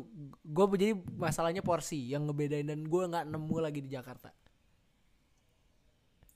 [0.55, 4.31] gue jadi masalahnya porsi yang ngebedain dan gue nggak nemu lagi di Jakarta.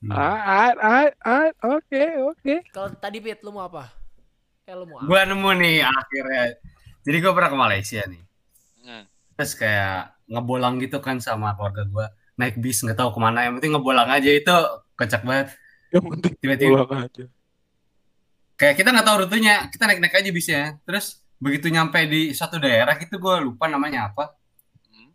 [0.08, 2.54] Ah, ah, ah, ah, oke, oke.
[2.74, 3.88] kalau tadi Pit lu mau apa
[4.64, 6.44] eh lu mau apa Gua nemu nih akhirnya.
[7.04, 8.22] Jadi gua pernah ke Malaysia nih.
[8.84, 9.04] Hmm.
[9.36, 12.06] Terus kayak ngebolang gitu kan sama keluarga gua.
[12.40, 13.44] Naik bis nggak tahu ke mana.
[13.44, 14.54] Yang penting ngebolang aja itu
[14.96, 15.52] kocak banget.
[15.92, 17.24] Yang penting Tiba-tiba aja.
[18.56, 19.54] kayak kita nggak tahu rutenya.
[19.68, 20.62] Kita naik-naik aja bisnya.
[20.88, 24.32] Terus begitu nyampe di suatu daerah gitu gua lupa namanya apa.
[24.88, 25.12] Hmm.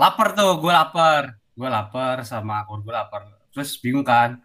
[0.00, 1.36] Lapar tuh, gua lapar.
[1.52, 3.22] Gua lapar sama keluarga gua lapar.
[3.52, 4.40] Terus bingung kan.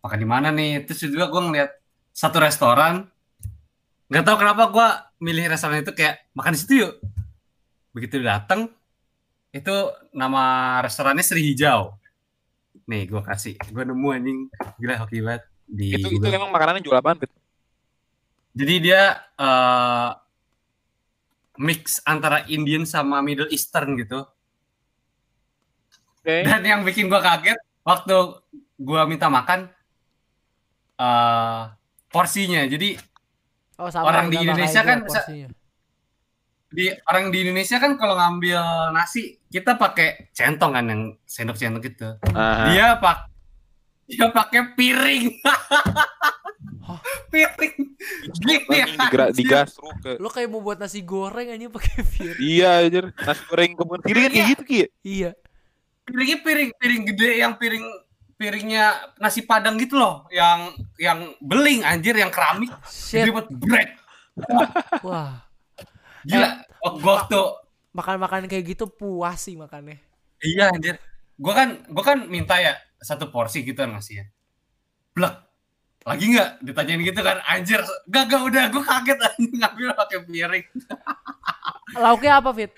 [0.00, 0.88] Makan di mana nih?
[0.88, 1.70] Terus juga gua ngeliat
[2.16, 3.12] satu restoran.
[4.08, 4.88] Nggak tahu kenapa gua
[5.20, 6.92] milih restoran itu kayak makan di situ yuk.
[7.92, 8.72] Begitu datang
[9.52, 9.76] itu
[10.16, 11.92] nama restorannya Sri Hijau.
[12.88, 14.38] Nih gua kasih, gua nemu anjing
[14.80, 16.40] gila hoki banget di Itu itu Google.
[16.40, 17.28] emang makanannya jual apaan, Bet?
[18.56, 20.10] Jadi dia eh,
[21.60, 24.24] mix antara Indian sama Middle Eastern gitu.
[26.16, 26.48] Oke.
[26.48, 28.16] Dan yang bikin gua kaget waktu
[28.80, 29.68] gua minta makan
[30.96, 31.62] eh
[32.08, 32.64] porsinya.
[32.64, 32.96] Jadi
[33.78, 35.48] oh sama Orang di Indonesia kan porsinya.
[36.68, 38.60] di orang di Indonesia kan kalau ngambil
[38.90, 42.08] nasi kita pakai centong kan yang sendok-sendok gitu.
[42.30, 43.30] Ah, Dia pak
[44.04, 45.24] dia pakai piring.
[46.82, 47.00] Hah?
[47.28, 47.74] piring.
[48.34, 48.54] Gini
[49.34, 53.04] digra- ke lo kayak mau buat nasi goreng aja pakai pir Iya, anjir.
[53.14, 54.44] Nasi goreng kebun kan kayak Iya.
[54.50, 54.78] gitu, Ki.
[55.02, 55.30] iya
[56.02, 57.84] Piringnya piring piring gede yang piring
[58.38, 63.98] piringnya nasi padang gitu loh, yang yang beling anjir yang keramik shit buat bread.
[65.02, 65.42] wah
[66.22, 66.62] Gila.
[66.86, 67.40] Oh, gua waktu
[67.90, 69.98] makan-makan kayak gitu puas sih makannya
[70.38, 71.02] iya anjir.
[71.34, 74.26] Gua kan gua kan minta ya satu porsi gitu kan ngasih ya.
[75.12, 75.34] Blek.
[76.06, 80.66] lagi nggak ditanyain gitu kan anjir gak gak udah gue kaget anjir ngambil pakai piring
[82.00, 82.72] Lauknya apa, Fit?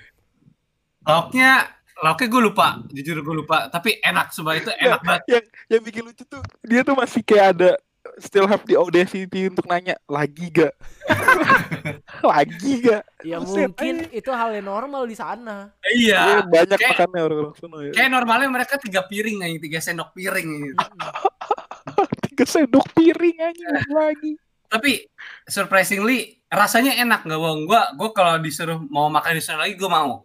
[1.06, 1.70] lauknya
[2.00, 6.02] lauknya gue lupa jujur gue lupa tapi enak sumpah itu enak banget yang yang bikin
[6.02, 7.70] lucu tuh dia tuh masih kayak ada
[8.16, 10.72] still have the audacity untuk nanya lagi gak
[12.26, 15.68] lagi gak Ya Buset, mungkin itu hal yang normal di sana.
[15.86, 17.92] iya Iya, banyak kayak- makannya orang-orang sana ya.
[17.92, 20.80] kayak normalnya mereka tiga piring nih tiga sendok piring gitu.
[22.30, 24.40] Tiga sendok piring aja lagi.
[24.64, 25.02] tapi
[25.44, 29.86] surprisingly rasanya enak nggak bohong gue gue kalau disuruh mau makan di sana lagi gue
[29.86, 30.22] mau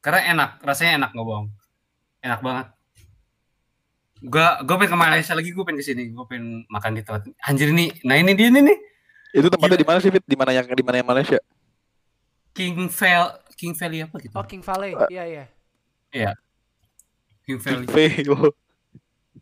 [0.00, 1.48] karena enak rasanya enak nggak bohong.
[2.20, 2.66] Enak banget.
[4.20, 7.24] Gue gue pengen ke Malaysia lagi gue pengen ke sini gue pengen makan di tempat
[7.40, 8.78] anjir nih nah ini dia nih nih.
[9.30, 10.26] Itu tempatnya di mana sih, Fit?
[10.26, 11.38] Di mana yang di mana yang Malaysia?
[12.50, 14.34] King Val King Valley apa gitu?
[14.34, 14.92] Oh, King Valley.
[15.12, 15.46] Iya,
[16.10, 16.32] iya.
[17.46, 17.86] King Valley.
[17.86, 18.34] Fail.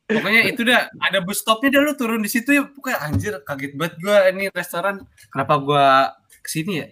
[0.09, 2.69] pokoknya itu dah ada bus stopnya dah lu turun di situ ya.
[2.69, 5.87] Pokoknya anjir kaget banget gue ini restoran kenapa gue
[6.45, 6.87] ke sini ya?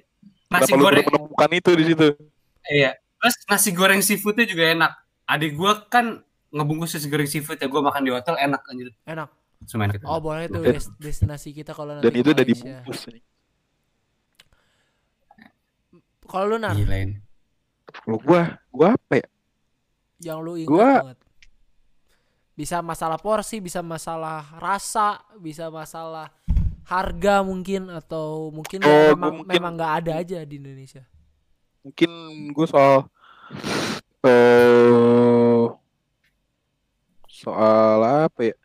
[0.48, 1.06] Nasi Kenapa lu goreng.
[1.10, 2.08] menemukan itu di situ?
[2.70, 2.90] Iya.
[3.16, 4.92] Terus nasi goreng seafoodnya juga enak.
[5.26, 7.66] Adik gua kan ngebungkus nasi goreng seafood ya.
[7.66, 8.92] Gua makan di hotel enak anjir.
[9.04, 9.28] Enak.
[9.64, 10.04] Cuma enak.
[10.04, 13.22] Oh, boleh tuh des- destinasi kita kalau nanti Dan itu udah dibungkus nih.
[16.26, 17.16] Kalau lu nar, Gila ini.
[17.86, 19.26] Kalau gua, gua apa ya?
[20.16, 21.18] yang lu ingat Gua- banget.
[22.56, 26.32] Bisa masalah porsi, bisa masalah rasa, bisa masalah
[26.88, 31.04] harga mungkin atau mungkin Oh, memang mungkin- memang nggak ada aja di Indonesia.
[31.86, 32.10] Mungkin
[32.50, 32.94] gua soal
[34.26, 35.66] eh
[37.30, 38.56] soal apa ya?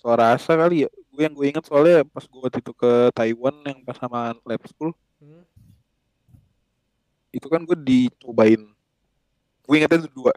[0.00, 0.90] Soal rasa kali ya.
[1.12, 4.62] Gue yang gue inget soalnya pas gue waktu itu ke Taiwan yang pas sama lab
[4.68, 5.44] school Hmm.
[7.30, 8.62] itu kan gue dicobain
[9.66, 10.32] gue ingetnya itu dua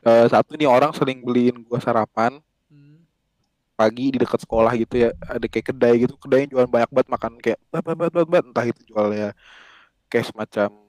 [0.00, 2.38] Eh, satu nih orang sering beliin gue sarapan
[2.70, 3.02] Hmm.
[3.74, 7.08] pagi di dekat sekolah gitu ya ada kayak kedai gitu kedai yang jualan banyak banget
[7.10, 8.44] makan kayak bat bat bat, bat.
[8.46, 9.34] entah itu jualnya
[10.08, 10.87] kayak semacam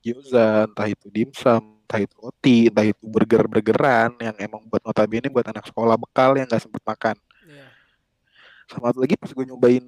[0.00, 5.28] gyoza entah itu dimsum entah itu roti entah itu burger burgeran yang emang buat notabene
[5.28, 7.16] buat anak sekolah bekal yang nggak sempet makan.
[7.44, 7.66] Iya.
[8.70, 9.84] sama satu lagi pas gue nyobain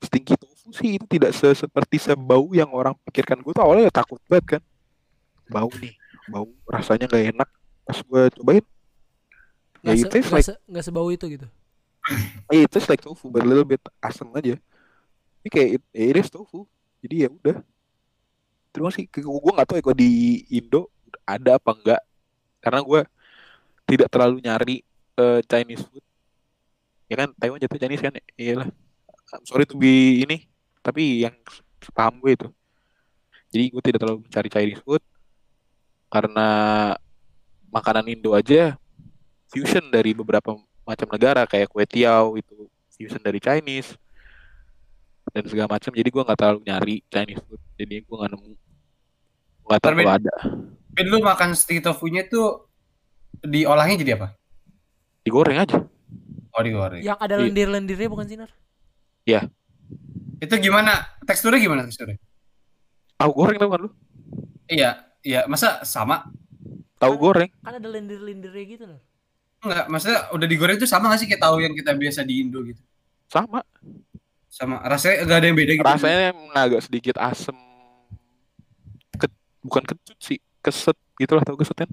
[0.00, 4.20] stinky tofu sih itu tidak se seperti sebau yang orang pikirkan gue tuh awalnya takut
[4.28, 4.62] banget kan.
[5.50, 5.94] Bau nih
[6.28, 7.48] bau rasanya nggak enak.
[7.84, 8.64] Pas gue cobain
[9.80, 11.46] Nggak ya se- nggak like se- sebau itu gitu.
[12.52, 14.56] eh, itu like tofu but a little bit asam aja.
[15.40, 16.68] Ini kayak it, it is tofu
[17.00, 17.56] jadi ya udah
[18.70, 20.10] terus sih gue nggak tahu ya kalau di
[20.54, 20.90] Indo
[21.26, 22.02] ada apa enggak
[22.62, 23.00] karena gue
[23.88, 24.76] tidak terlalu nyari
[25.18, 26.04] eh, Chinese food.
[27.10, 28.70] Ya kan Taiwan jatuh Chinese kan iyalah.
[29.34, 30.46] I'm sorry to be ini
[30.80, 31.34] tapi yang
[31.90, 32.48] paham gue itu.
[33.50, 35.02] Jadi gue tidak terlalu mencari Chinese food.
[36.10, 36.48] Karena
[37.70, 38.78] makanan Indo aja
[39.50, 40.54] fusion dari beberapa
[40.86, 43.94] macam negara kayak kue tiaw itu fusion dari Chinese
[45.30, 48.50] dan segala macam jadi gue nggak terlalu nyari Chinese food jadi gue nggak nemu
[49.64, 50.34] nggak tahu Tapi- ada
[50.90, 52.66] Eh, lu makan sticky tofunya tuh
[53.40, 54.34] diolahnya jadi apa?
[55.22, 55.78] digoreng aja
[56.50, 56.98] Oh digoreng.
[56.98, 57.42] Yang ada Iya.
[57.46, 58.50] lendir-lendirnya bukan sih nar?
[60.40, 61.06] Itu gimana?
[61.22, 62.18] Teksturnya gimana teksturnya?
[63.14, 63.90] tahu goreng tau kan lu
[64.66, 64.90] Iya,
[65.20, 65.46] iya.
[65.46, 66.26] Masa sama?
[66.96, 68.98] tahu goreng Kan ada lendir-lendirnya gitu nar.
[69.60, 72.64] Enggak, maksudnya udah digoreng itu sama gak sih kayak tahu yang kita biasa di Indo
[72.64, 72.82] gitu?
[73.30, 73.62] sama
[74.50, 75.86] Sama rasanya enggak ada yang beda gitu.
[75.86, 77.54] rasanya emang agak sedikit asem.
[79.14, 79.30] Ke-
[79.62, 81.90] bukan kecut sih keset gitu lah tau keset kan?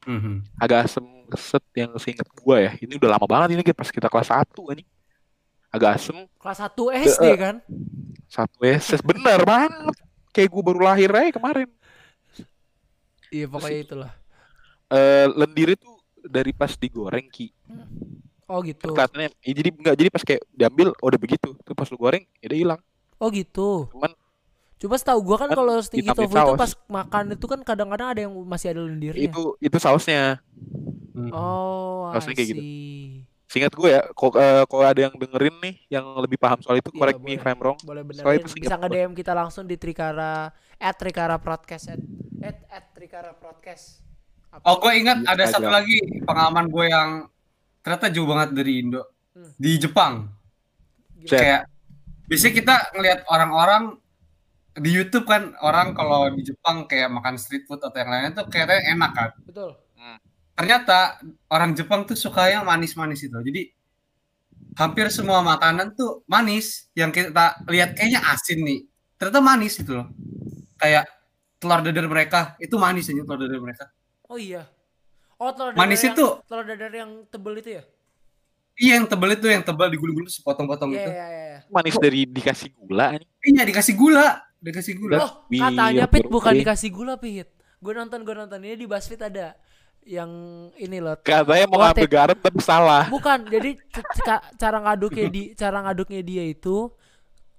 [0.00, 0.42] Mhm.
[0.56, 2.72] agak asem keset yang seinget gua ya.
[2.74, 4.88] Ini udah lama banget ini pas kita kelas 1 anjing.
[5.70, 6.16] Agak asem.
[6.34, 7.56] Kelas 1 SD Eh, kan?
[8.26, 9.94] satu SS bener banget.
[10.30, 11.68] Kayak gua baru lahir aja kemarin.
[13.30, 14.10] Iya pokoknya itulah.
[14.90, 15.86] eh lendir itu
[16.20, 17.54] dari pas digoreng ki
[18.50, 18.82] Oh gitu.
[18.84, 22.26] kelihatannya ya, jadi enggak jadi pas kayak diambil oh udah begitu tuh pas lu goreng
[22.36, 22.80] ya udah hilang
[23.16, 23.86] Oh gitu.
[23.88, 24.10] cuman
[24.76, 26.56] Coba setahu gua kan kalau sticky tofu itu saus.
[26.56, 29.22] pas makan itu kan kadang-kadang ada yang masih ada lendirnya.
[29.22, 30.40] itu itu sausnya
[31.10, 31.30] Mhm.
[31.30, 32.60] Oh, Sausnya kayak gitu.
[32.60, 33.26] see.
[33.44, 36.86] seingat gue ya kalau eh, kalau ada yang dengerin nih yang lebih paham soal itu
[36.88, 37.36] Iya, correct me boleh.
[37.36, 38.22] if I'm wrong Boleh benerin.
[38.36, 42.00] itu Bisa singkat nge-DM kita langsung di Trikara at Trikara Podcast at,
[42.40, 44.06] at, at Trikara Podcast.
[44.48, 44.62] Apa?
[44.64, 47.08] Oh, gue ingat Di ada satu lagi pengalaman gue yang
[47.80, 49.02] ternyata jauh banget dari Indo.
[49.34, 49.52] Hmm.
[49.56, 50.28] Di Jepang.
[51.24, 51.40] Chat.
[51.40, 51.62] Kayak
[52.30, 53.82] biasanya kita ngelihat orang-orang
[54.80, 58.46] di YouTube kan orang kalau di Jepang kayak makan street food atau yang lainnya tuh
[58.48, 59.30] kayaknya enak kan.
[59.44, 59.76] Betul.
[60.60, 61.16] Ternyata
[61.48, 63.32] orang Jepang tuh suka yang manis-manis itu.
[63.32, 63.72] Jadi
[64.76, 68.84] hampir semua makanan tuh manis yang kita lihat kayaknya asin nih.
[69.16, 70.12] Ternyata manis itu loh.
[70.76, 71.08] Kayak
[71.56, 73.84] telur dadar mereka itu manis aja telur dadar mereka.
[74.28, 74.68] Oh iya.
[75.40, 77.82] Oh telur dadar Manis yang, itu telur dadar yang tebel itu ya?
[78.76, 81.10] Iya yang tebel itu yang tebal digulung-gulung terus sepotong-potong Iya gitu.
[81.16, 81.58] iya iya.
[81.72, 83.26] Manis dari dikasih gula nih.
[83.44, 84.26] Iya dikasih gula,
[84.60, 85.16] dikasih gula.
[85.20, 86.60] Oh, katanya Weird, Pit bukan Iya.
[86.64, 87.48] dikasih gula Pit.
[87.80, 89.56] Gue nonton gue nonton ini di BuzzFeed ada
[90.04, 90.30] yang
[90.76, 91.16] ini loh.
[91.20, 93.04] Katanya mau What ngambil garam tapi salah.
[93.08, 93.76] Bukan, jadi
[94.60, 96.88] cara ngaduknya di cara ngaduknya dia itu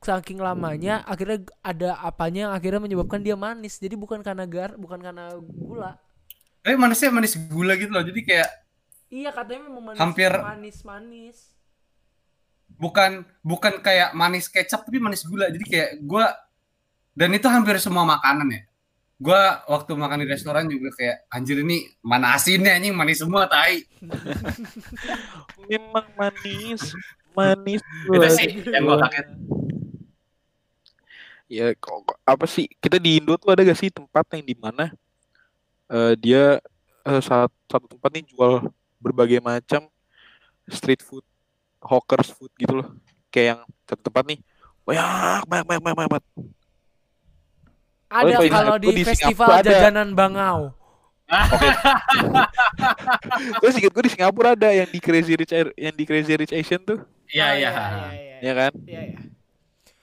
[0.01, 3.77] saking lamanya akhirnya ada apanya yang akhirnya menyebabkan dia manis.
[3.77, 5.97] Jadi bukan karena gar, bukan karena gula.
[6.61, 8.01] Eh manisnya manis gula gitu loh.
[8.01, 8.49] Jadi kayak
[9.07, 11.37] Iya katanya memang manis Hampir- manis manis.
[12.71, 15.45] bukan bukan kayak manis kecap tapi manis gula.
[15.47, 16.31] Jadi kayak gua
[17.11, 18.61] dan itu hampir semua makanan ya.
[19.17, 23.85] Gua waktu makan di restoran juga kayak anjir ini mana asinnya anjing manis semua tai.
[25.69, 26.95] Memang manis.
[27.31, 27.81] Manis.
[28.07, 29.27] Itu sih yang gua kaget.
[31.51, 34.55] Ya kok kok- apa sih kita di Indo tuh ada gak sih tempat yang di
[35.91, 36.43] eh, dia
[37.01, 38.65] eh, satu, satu tempat nih jual
[38.97, 39.85] berbagai macam
[40.65, 41.25] street food,
[41.79, 42.87] hawkers food gitu loh.
[43.27, 44.39] Kayak yang satu tempat nih
[44.81, 45.05] banyak
[45.45, 46.25] banyak banyak banyak, banyak.
[48.07, 49.71] Ada kalau di- kalau di, di festival Singapura ada.
[49.71, 50.59] jajanan Bangau.
[51.31, 51.69] Oke.
[53.57, 56.51] Gue inget gue di Singapura ada yang di Crazy Rich Air- yang di Crazy Rich
[56.51, 57.69] Asian tuh, Iya Oh, iya.
[58.11, 58.37] iya.
[58.41, 58.71] ya kan?
[58.83, 59.19] Iya ya.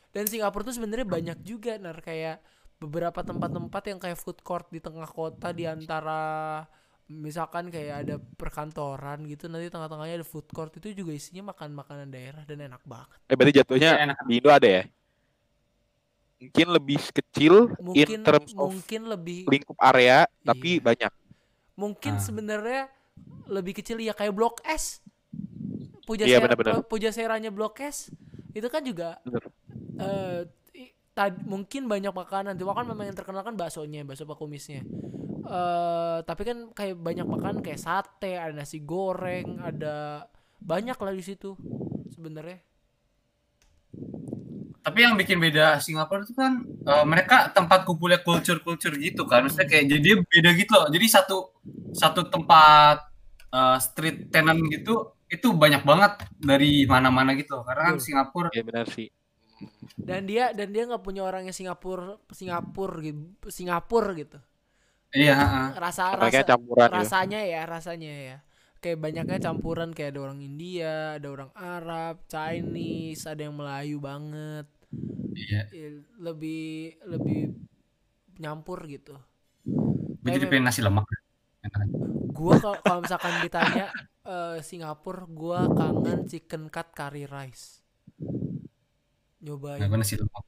[0.08, 2.40] Dan Singapura tuh sebenarnya banyak juga nar kayak
[2.78, 6.62] beberapa tempat-tempat yang kayak food court di tengah kota di antara
[7.08, 12.08] misalkan kayak ada perkantoran gitu nanti tengah-tengahnya ada food court itu juga isinya makan makanan
[12.08, 13.18] daerah dan enak banget.
[13.26, 14.16] Eh berarti jatuhnya Iya, enak.
[14.22, 14.82] di Indo ada ya?
[16.38, 20.84] Mungkin lebih kecil in Mungkin terms of mungkin lebih lingkup area, tapi Iya.
[20.84, 21.12] banyak.
[21.74, 22.22] mungkin Ah.
[22.22, 22.82] sebenarnya
[23.46, 24.98] lebih kecil ya kayak blok S.
[26.04, 26.82] Puja Iya, Sera- benar-benar.
[26.84, 28.10] Puja Seranya blok S
[28.50, 29.42] itu kan juga Bener.
[29.98, 30.67] eh i-
[31.18, 34.82] tad- mungkin banyak makanan cuma kan memang yang terkenal kan baksonya bakso pakumisnya
[35.48, 40.28] eh tapi kan kayak banyak makanan kayak sate ada nasi goreng ada
[40.70, 41.50] banyak lah di situ
[42.14, 42.58] sebenarnya
[44.84, 49.44] Tapi yang bikin beda Singapura itu kan eh, mereka tempat kumpulnya culture-culture gitu kan.
[49.44, 50.88] Maksudnya kayak jadi beda gitu loh.
[50.88, 51.36] Jadi satu
[51.92, 52.96] satu tempat
[53.52, 57.60] eh, street tenant gitu itu banyak banget dari mana-mana gitu.
[57.60, 57.64] loh.
[57.68, 57.96] Karena kan.
[58.00, 59.08] Singapura Ya benar sih.
[59.98, 64.38] Dan dia dan dia nggak punya orangnya Singapura Singapura gitu Singapura gitu
[65.12, 65.68] iya, heeh.
[65.78, 66.94] rasa rasa campuran ya.
[66.94, 68.36] rasanya ya rasanya ya
[68.78, 74.66] kayak banyaknya campuran kayak ada orang India ada orang Arab Chinese ada yang Melayu banget
[75.38, 75.62] Iya.
[75.70, 77.52] Ya, lebih lebih
[78.40, 79.16] nyampur gitu
[80.18, 81.04] Gue jadi pengen nasi lemak.
[82.32, 83.92] Gua kalau misalkan ditanya
[84.24, 87.84] eh, Singapura gua kangen chicken cut curry rice
[89.42, 89.78] nyobain.
[89.80, 90.44] Nah, gue nasi lemak.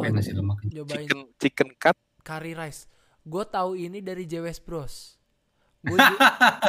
[0.00, 0.58] Pengen nasi lemak.
[0.68, 1.06] nyobain.
[1.06, 1.96] Chicken chicken cut?
[2.22, 2.90] Curry rice.
[3.26, 5.16] Gue tahu ini dari JWS Bros.
[5.86, 5.98] Gue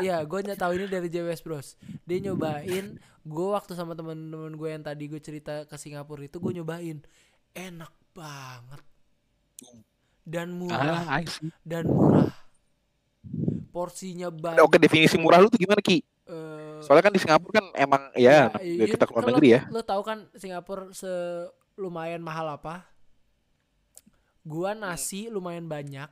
[0.05, 1.67] ya gue tahu ini dari JWS Bros.
[2.05, 6.51] Dia nyobain gue waktu sama teman-teman gue yang tadi gue cerita ke Singapura itu gue
[6.61, 6.97] nyobain.
[7.53, 8.81] Enak banget.
[10.27, 11.07] Dan murah.
[11.07, 11.23] Ah,
[11.63, 12.33] dan murah.
[13.71, 14.65] Porsinya banyak.
[14.65, 16.01] Oke, definisi murah lu tuh gimana Ki?
[16.27, 19.55] Eh, Soalnya kan di Singapura kan emang ya, namanya iya, kita keluar kan negeri lo,
[19.55, 19.61] ya.
[19.71, 21.11] Lo tahu kan Singapura se
[21.75, 22.83] lumayan mahal apa?
[24.43, 26.07] Gua nasi lumayan banyak.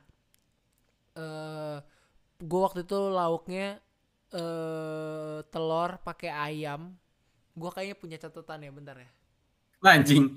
[1.16, 1.78] Eh
[2.44, 3.80] gua waktu itu lauknya
[4.32, 6.92] eh telur pakai ayam.
[7.56, 9.08] Gua kayaknya punya catatan ya bentar ya.
[9.80, 10.36] Anjing.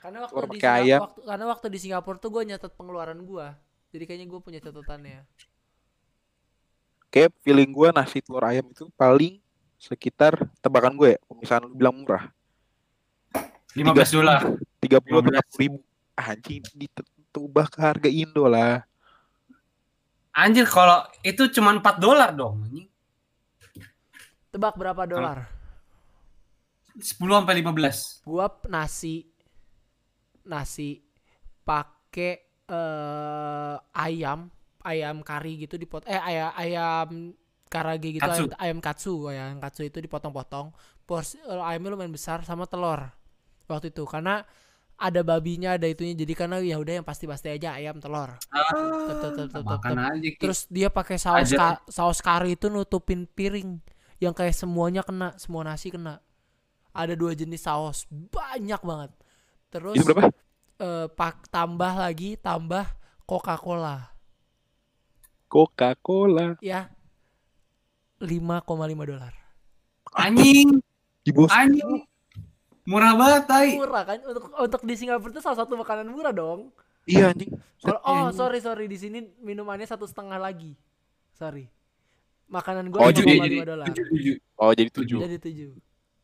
[0.00, 1.00] Karena waktu Telur di pakai Singa- ayam.
[1.04, 3.56] waktu karena waktu di Singapura tuh gua nyatet pengeluaran gua.
[3.90, 5.24] Jadi kayaknya gua punya catatannya.
[7.10, 9.42] Kayak feeling gua nasi telur ayam itu paling
[9.80, 12.28] sekitar tebakan gue ya, misalnya lu bilang murah,
[13.72, 14.40] 15 dolar.
[14.76, 15.56] 30 atau 15.
[15.56, 15.78] 40 ribu.
[16.20, 18.84] Anjing, ditubah ke harga Indo lah.
[20.36, 22.60] Anjir kalau itu cuma 4 dolar dong.
[22.60, 22.86] anjing.
[24.52, 25.48] Tebak berapa dolar?
[27.00, 28.20] 10 sampai 15.
[28.26, 29.24] gua nasi
[30.44, 31.00] nasi
[31.64, 34.52] pakai eh ayam
[34.84, 37.08] ayam kari gitu dipot eh ayam ayam
[37.70, 38.44] karage gitu Katsu.
[38.50, 40.74] ayam, ayam katsu ayam katsu itu dipotong-potong
[41.06, 43.10] porsi eh, ayamnya lumayan besar sama telur
[43.70, 44.42] waktu itu karena
[45.00, 48.36] ada babinya ada itunya jadi karena ya udah yang pasti-pasti aja ayam telur
[49.06, 49.98] Tep, tep, tep, tep, tep, Makan tep.
[50.12, 50.28] aja.
[50.34, 50.38] Ki.
[50.42, 53.78] terus dia pakai saus ka- saus kari itu nutupin piring
[54.20, 56.20] yang kayak semuanya kena semua nasi kena
[56.92, 59.10] ada dua jenis saus banyak banget
[59.70, 60.28] terus berapa?
[60.82, 62.84] eh, pak tambah lagi tambah
[63.24, 64.10] Coca Cola
[65.50, 66.54] Coca-Cola.
[66.60, 66.86] ya
[68.18, 68.70] 5,5
[69.04, 69.32] dolar
[70.12, 70.78] anjing,
[71.20, 71.50] Di bos.
[71.50, 72.04] anjing.
[72.82, 73.76] Murah banget, tai.
[73.76, 76.72] murah kan untuk untuk di Singapura itu salah satu makanan murah dong
[77.04, 77.50] Iya anjing.
[77.78, 80.74] kalau oh sorry sorry di sini minumannya satu setengah lagi
[81.32, 81.70] sorry
[82.46, 83.86] makanan gue Oh, lima jadi- koma lima dolar.
[84.56, 85.18] Oh, jadi tujuh.
[85.18, 85.70] jadi tujuh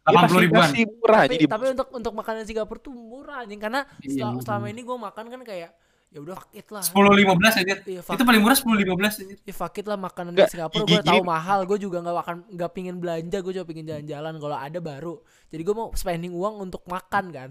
[0.02, 0.60] Ya, 80 masih, ribuan.
[0.64, 4.32] masih murah tapi, jadi tapi untuk untuk makanan Singapura tuh murah anjing karena Iya, sel-
[4.32, 4.42] murah.
[4.44, 5.70] selama ini gue makan kan kayak
[6.16, 7.74] ya udah fuck it lah 10 15 aja.
[8.08, 9.34] Itu paling murah 10 15 aja.
[9.36, 12.36] ya fuck it lah makanan Nggak, di Singapura gue tahu mahal gue juga nggak akan
[12.50, 15.14] nggak pingin belanja gue cuma pingin jalan-jalan kalau ada baru
[15.52, 17.50] jadi gue mau spending uang untuk makan kan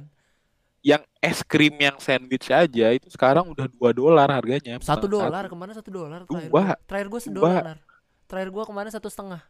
[0.81, 4.77] yang es krim yang sandwich aja itu sekarang udah 2 dolar harganya.
[4.79, 6.65] satu dolar ke mana satu dolar terakhir Dua.
[6.83, 7.25] terakhir gue Dua.
[7.53, 7.77] sedolar
[8.25, 9.41] terakhir gue ke mana satu setengah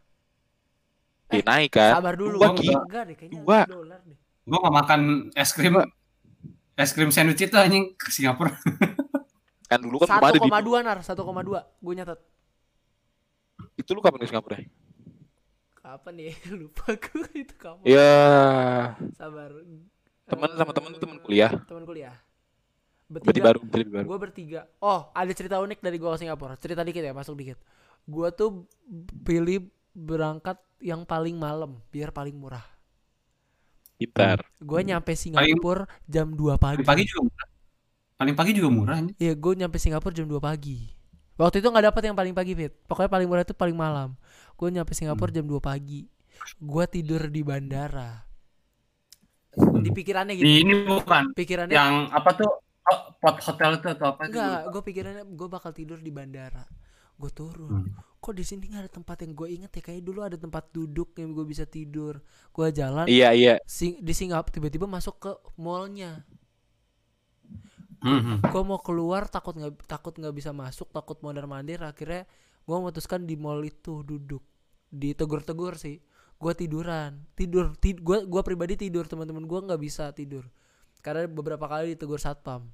[1.26, 1.98] Eh, naik kan.
[1.98, 3.58] sabar dulu Dua, enggak deh kayaknya Dua.
[3.64, 5.00] satu dolar deh Gua gak makan
[5.34, 5.74] es krim
[6.76, 8.52] es krim sandwich itu anjing ke Singapura.
[9.66, 10.98] Kan dulu kan belum satu ada di koma dua nar.
[11.02, 11.60] satu koma dua.
[11.82, 12.20] Gue nyatet.
[13.74, 14.58] Itu lu kapan ke Singapura?
[15.86, 16.32] kapan ya?
[16.60, 17.84] Lupa gue itu kapan.
[17.86, 18.14] Ya,
[19.14, 19.54] sabar.
[20.26, 21.50] Teman sama teman tuh teman kuliah.
[21.70, 22.14] teman kuliah.
[23.06, 24.06] Berarti bertiga baru, berarti baru.
[24.10, 24.60] gue bertiga.
[24.82, 26.58] Oh ada cerita unik dari gue ke Singapura.
[26.58, 27.58] Cerita dikit ya masuk dikit.
[28.02, 28.66] Gue tuh
[29.22, 32.66] pilih berangkat yang paling malam biar paling murah.
[33.96, 34.44] Pintar.
[34.60, 36.84] gue nyampe Singapura jam 2 pagi.
[36.84, 37.30] Pagi juga.
[38.16, 38.96] Paling pagi juga murah.
[39.16, 40.88] Iya gue nyampe Singapura jam 2 pagi
[41.36, 44.16] Waktu itu nggak dapat yang paling pagi Fit Pokoknya paling murah itu paling malam
[44.56, 45.36] Gue nyampe Singapura Hmm.
[45.36, 46.08] jam 2 pagi
[46.56, 48.24] Gue tidur di bandara
[49.52, 49.80] Hmm.
[49.80, 54.12] Di pikirannya Di gitu ini bukan Pikirannya yang apa tuh oh, pot hotel itu atau
[54.12, 54.36] apa itu?
[54.36, 56.64] Enggak gue pikirannya gue bakal tidur di bandara
[57.14, 57.92] Gue turun Hmm.
[58.16, 61.12] Kok di sini nggak ada tempat yang gue inget ya Kayak dulu ada tempat duduk
[61.14, 63.54] yang gue bisa tidur Gue jalan Iya, iya.
[63.64, 66.24] sing di Singapura tiba-tiba masuk ke mallnya
[68.06, 68.38] Hmm, hmm.
[68.46, 72.22] gue mau keluar takut nggak takut nggak bisa masuk takut mondar mandir akhirnya
[72.62, 74.46] gue memutuskan di mall itu duduk.
[74.94, 75.98] Ditegur-tegur sih.
[76.38, 77.26] Gue tiduran.
[77.34, 80.46] Tidur tid gue gua pribadi tidur teman-teman gue nggak bisa tidur.
[81.02, 82.70] Karena beberapa kali ditegur satpam.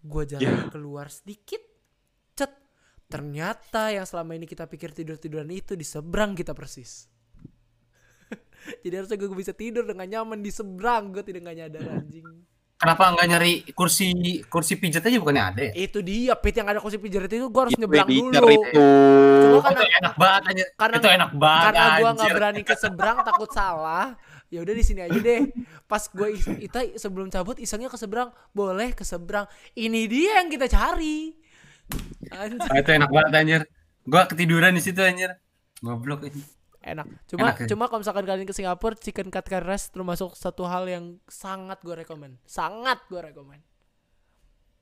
[0.00, 1.60] Gue jalan keluar sedikit
[2.32, 2.56] cet.
[3.04, 7.04] Ternyata yang selama ini kita pikir tidur tiduran itu di seberang kita persis.
[8.84, 11.12] Jadi harusnya gue bisa tidur dengan nyaman di seberang.
[11.12, 12.48] Gue tidak nggak nyadar anjing
[12.80, 14.08] Kenapa nggak nyari kursi
[14.48, 15.72] kursi pijat aja bukannya ada ya?
[15.76, 18.70] itu dia pit yang ada kursi pijar itu gue harus Itu nyebrang dulu itu.
[18.72, 20.64] Cuma Oh, karena itu enak banget aja.
[20.74, 21.64] karena itu enak banget.
[21.68, 24.06] karena gua nggak berani ke seberang takut salah
[24.48, 25.40] ya udah di sini aja deh
[25.84, 26.28] pas gue
[26.58, 31.36] itu sebelum cabut isengnya ke seberang boleh ke seberang ini dia yang kita cari
[32.32, 33.62] Anjir, Ah, itu enak banget anjir.
[34.02, 35.34] Gua ketiduran di situ anjir.
[35.80, 36.38] Goblok ini.
[36.80, 37.66] Enak cuma Enak ya?
[37.68, 41.92] cuma kalau misalkan kalian ke Singapura chicken cut rest termasuk satu hal yang sangat gue
[41.94, 43.62] rekomend sangat gue rekomend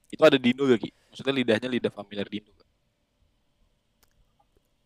[0.08, 0.88] Itu ada di Indo gak, Ki?
[1.12, 2.52] Maksudnya lidahnya lidah familiar di Indo.
[2.56, 2.68] gak?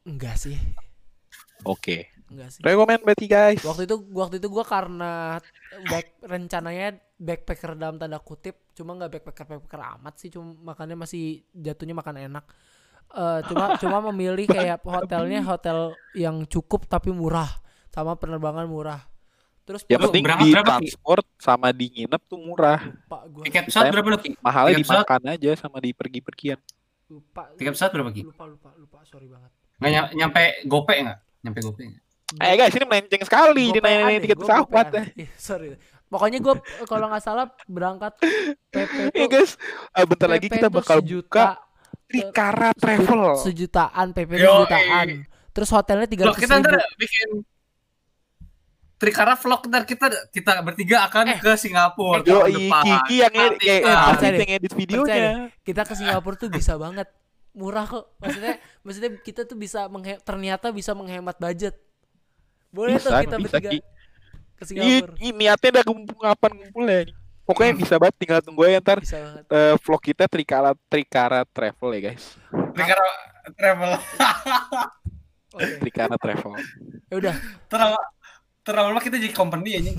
[0.02, 0.58] enggak sih
[1.62, 2.10] Oke.
[2.26, 3.62] enggak sih Rekomend berarti guys.
[3.62, 5.38] waktu itu waktu itu gua karena
[5.86, 11.46] back rencananya backpacker dalam tanda kutip cuma nggak backpacker backpacker amat sih cuma makannya masih
[11.54, 12.44] jatuhnya makan enak
[13.12, 15.78] Eh cuma cuma memilih kayak hotelnya hotel
[16.12, 17.48] yang cukup tapi murah
[17.88, 19.04] sama penerbangan murah
[19.62, 20.70] terus Lu penting berangkat di berapa, Ki?
[20.90, 22.80] transport sama di nginep tuh murah.
[22.82, 24.30] lupa gua Tiket pesawat berapa lu, Ki?
[24.34, 26.58] Mahalnya Tiket pesawat, dimakan aja sama di pergi-pergian.
[27.06, 28.22] lupa tiket pesawat berapa, Ki?
[28.24, 31.18] lupa lupa lupa sorry banget Nggak ny- nyampe gope enggak?
[31.40, 32.02] Nyampe gope enggak?
[32.32, 34.86] Eh guys, ini melenceng sekali di nanya tiket pesawat.
[35.14, 35.76] Ih, sorry
[36.08, 36.54] pokoknya gue
[36.84, 38.12] kalau nggak salah berangkat
[38.72, 39.56] PP Eh tuh guys,
[39.92, 41.56] eh, bentar lagi kita bakal buka
[42.12, 43.22] Trikara Travel.
[43.38, 45.06] sejutaan PP sejutaan.
[45.48, 46.96] Terus hotelnya tiga ratus kita ntar ribu.
[46.96, 47.28] bikin
[48.94, 52.22] Trikara vlog ntar kita kita bertiga akan Eh, ke Singapura.
[52.22, 52.46] Eh, Yo.
[52.78, 55.32] Kiki yang edit, kayak Eh, ah, yang edit Percaya videonya.
[55.60, 57.10] kita ke Singapura tuh bisa banget.
[57.52, 58.14] Murah kok.
[58.16, 61.74] Maksudnya maksudnya kita tuh bisa menghe- ternyata bisa menghemat budget.
[62.70, 63.80] Boleh tuh kita bisa, bertiga Ki.
[64.54, 67.14] ke Ini, Singapura ini niatnya udah ngumpul kapan ngumpulnya nih.
[67.42, 72.00] Pokoknya bisa banget tinggal tunggu aja ntar bisa eh, vlog kita Trikara Trikara Travel ya
[72.08, 72.24] guys.
[72.72, 73.04] Trikara
[73.58, 73.92] travel.
[75.52, 76.52] oke Trikara Travel.
[77.10, 77.34] ya udah
[77.66, 77.98] Terlalu
[78.62, 79.98] terlalu kita jadi company anjing.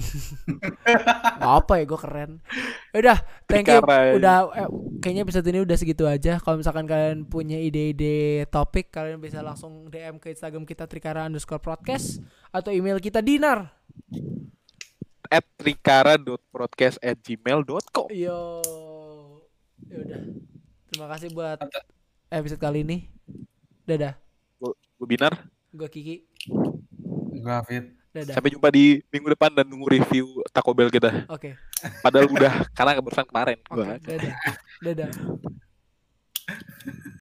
[1.35, 2.31] nggak apa ya gue keren
[2.89, 4.15] ya udah thank you Trikara.
[4.15, 4.69] udah eh,
[5.03, 9.91] kayaknya episode ini udah segitu aja kalau misalkan kalian punya ide-ide topik kalian bisa langsung
[9.91, 13.67] DM ke Instagram kita Trikara underscore podcast atau email kita dinar
[15.33, 18.61] At trikara.broadcast at gmail.com yo.
[19.83, 20.21] Ya udah.
[20.87, 21.57] Terima kasih buat
[22.29, 23.09] episode kali ini.
[23.83, 24.13] Dadah.
[24.61, 25.33] Gue Binar.
[25.69, 26.15] gue Kiki.
[27.35, 27.89] Gua Fit.
[28.13, 28.37] dadah.
[28.37, 31.25] Sampai jumpa di minggu depan dan nunggu review Taco Bell kita.
[31.27, 31.57] oke.
[31.99, 33.57] Padahal udah karena barusan kemarin.
[33.65, 34.33] oke Gua- dadah.
[34.79, 35.09] Dadah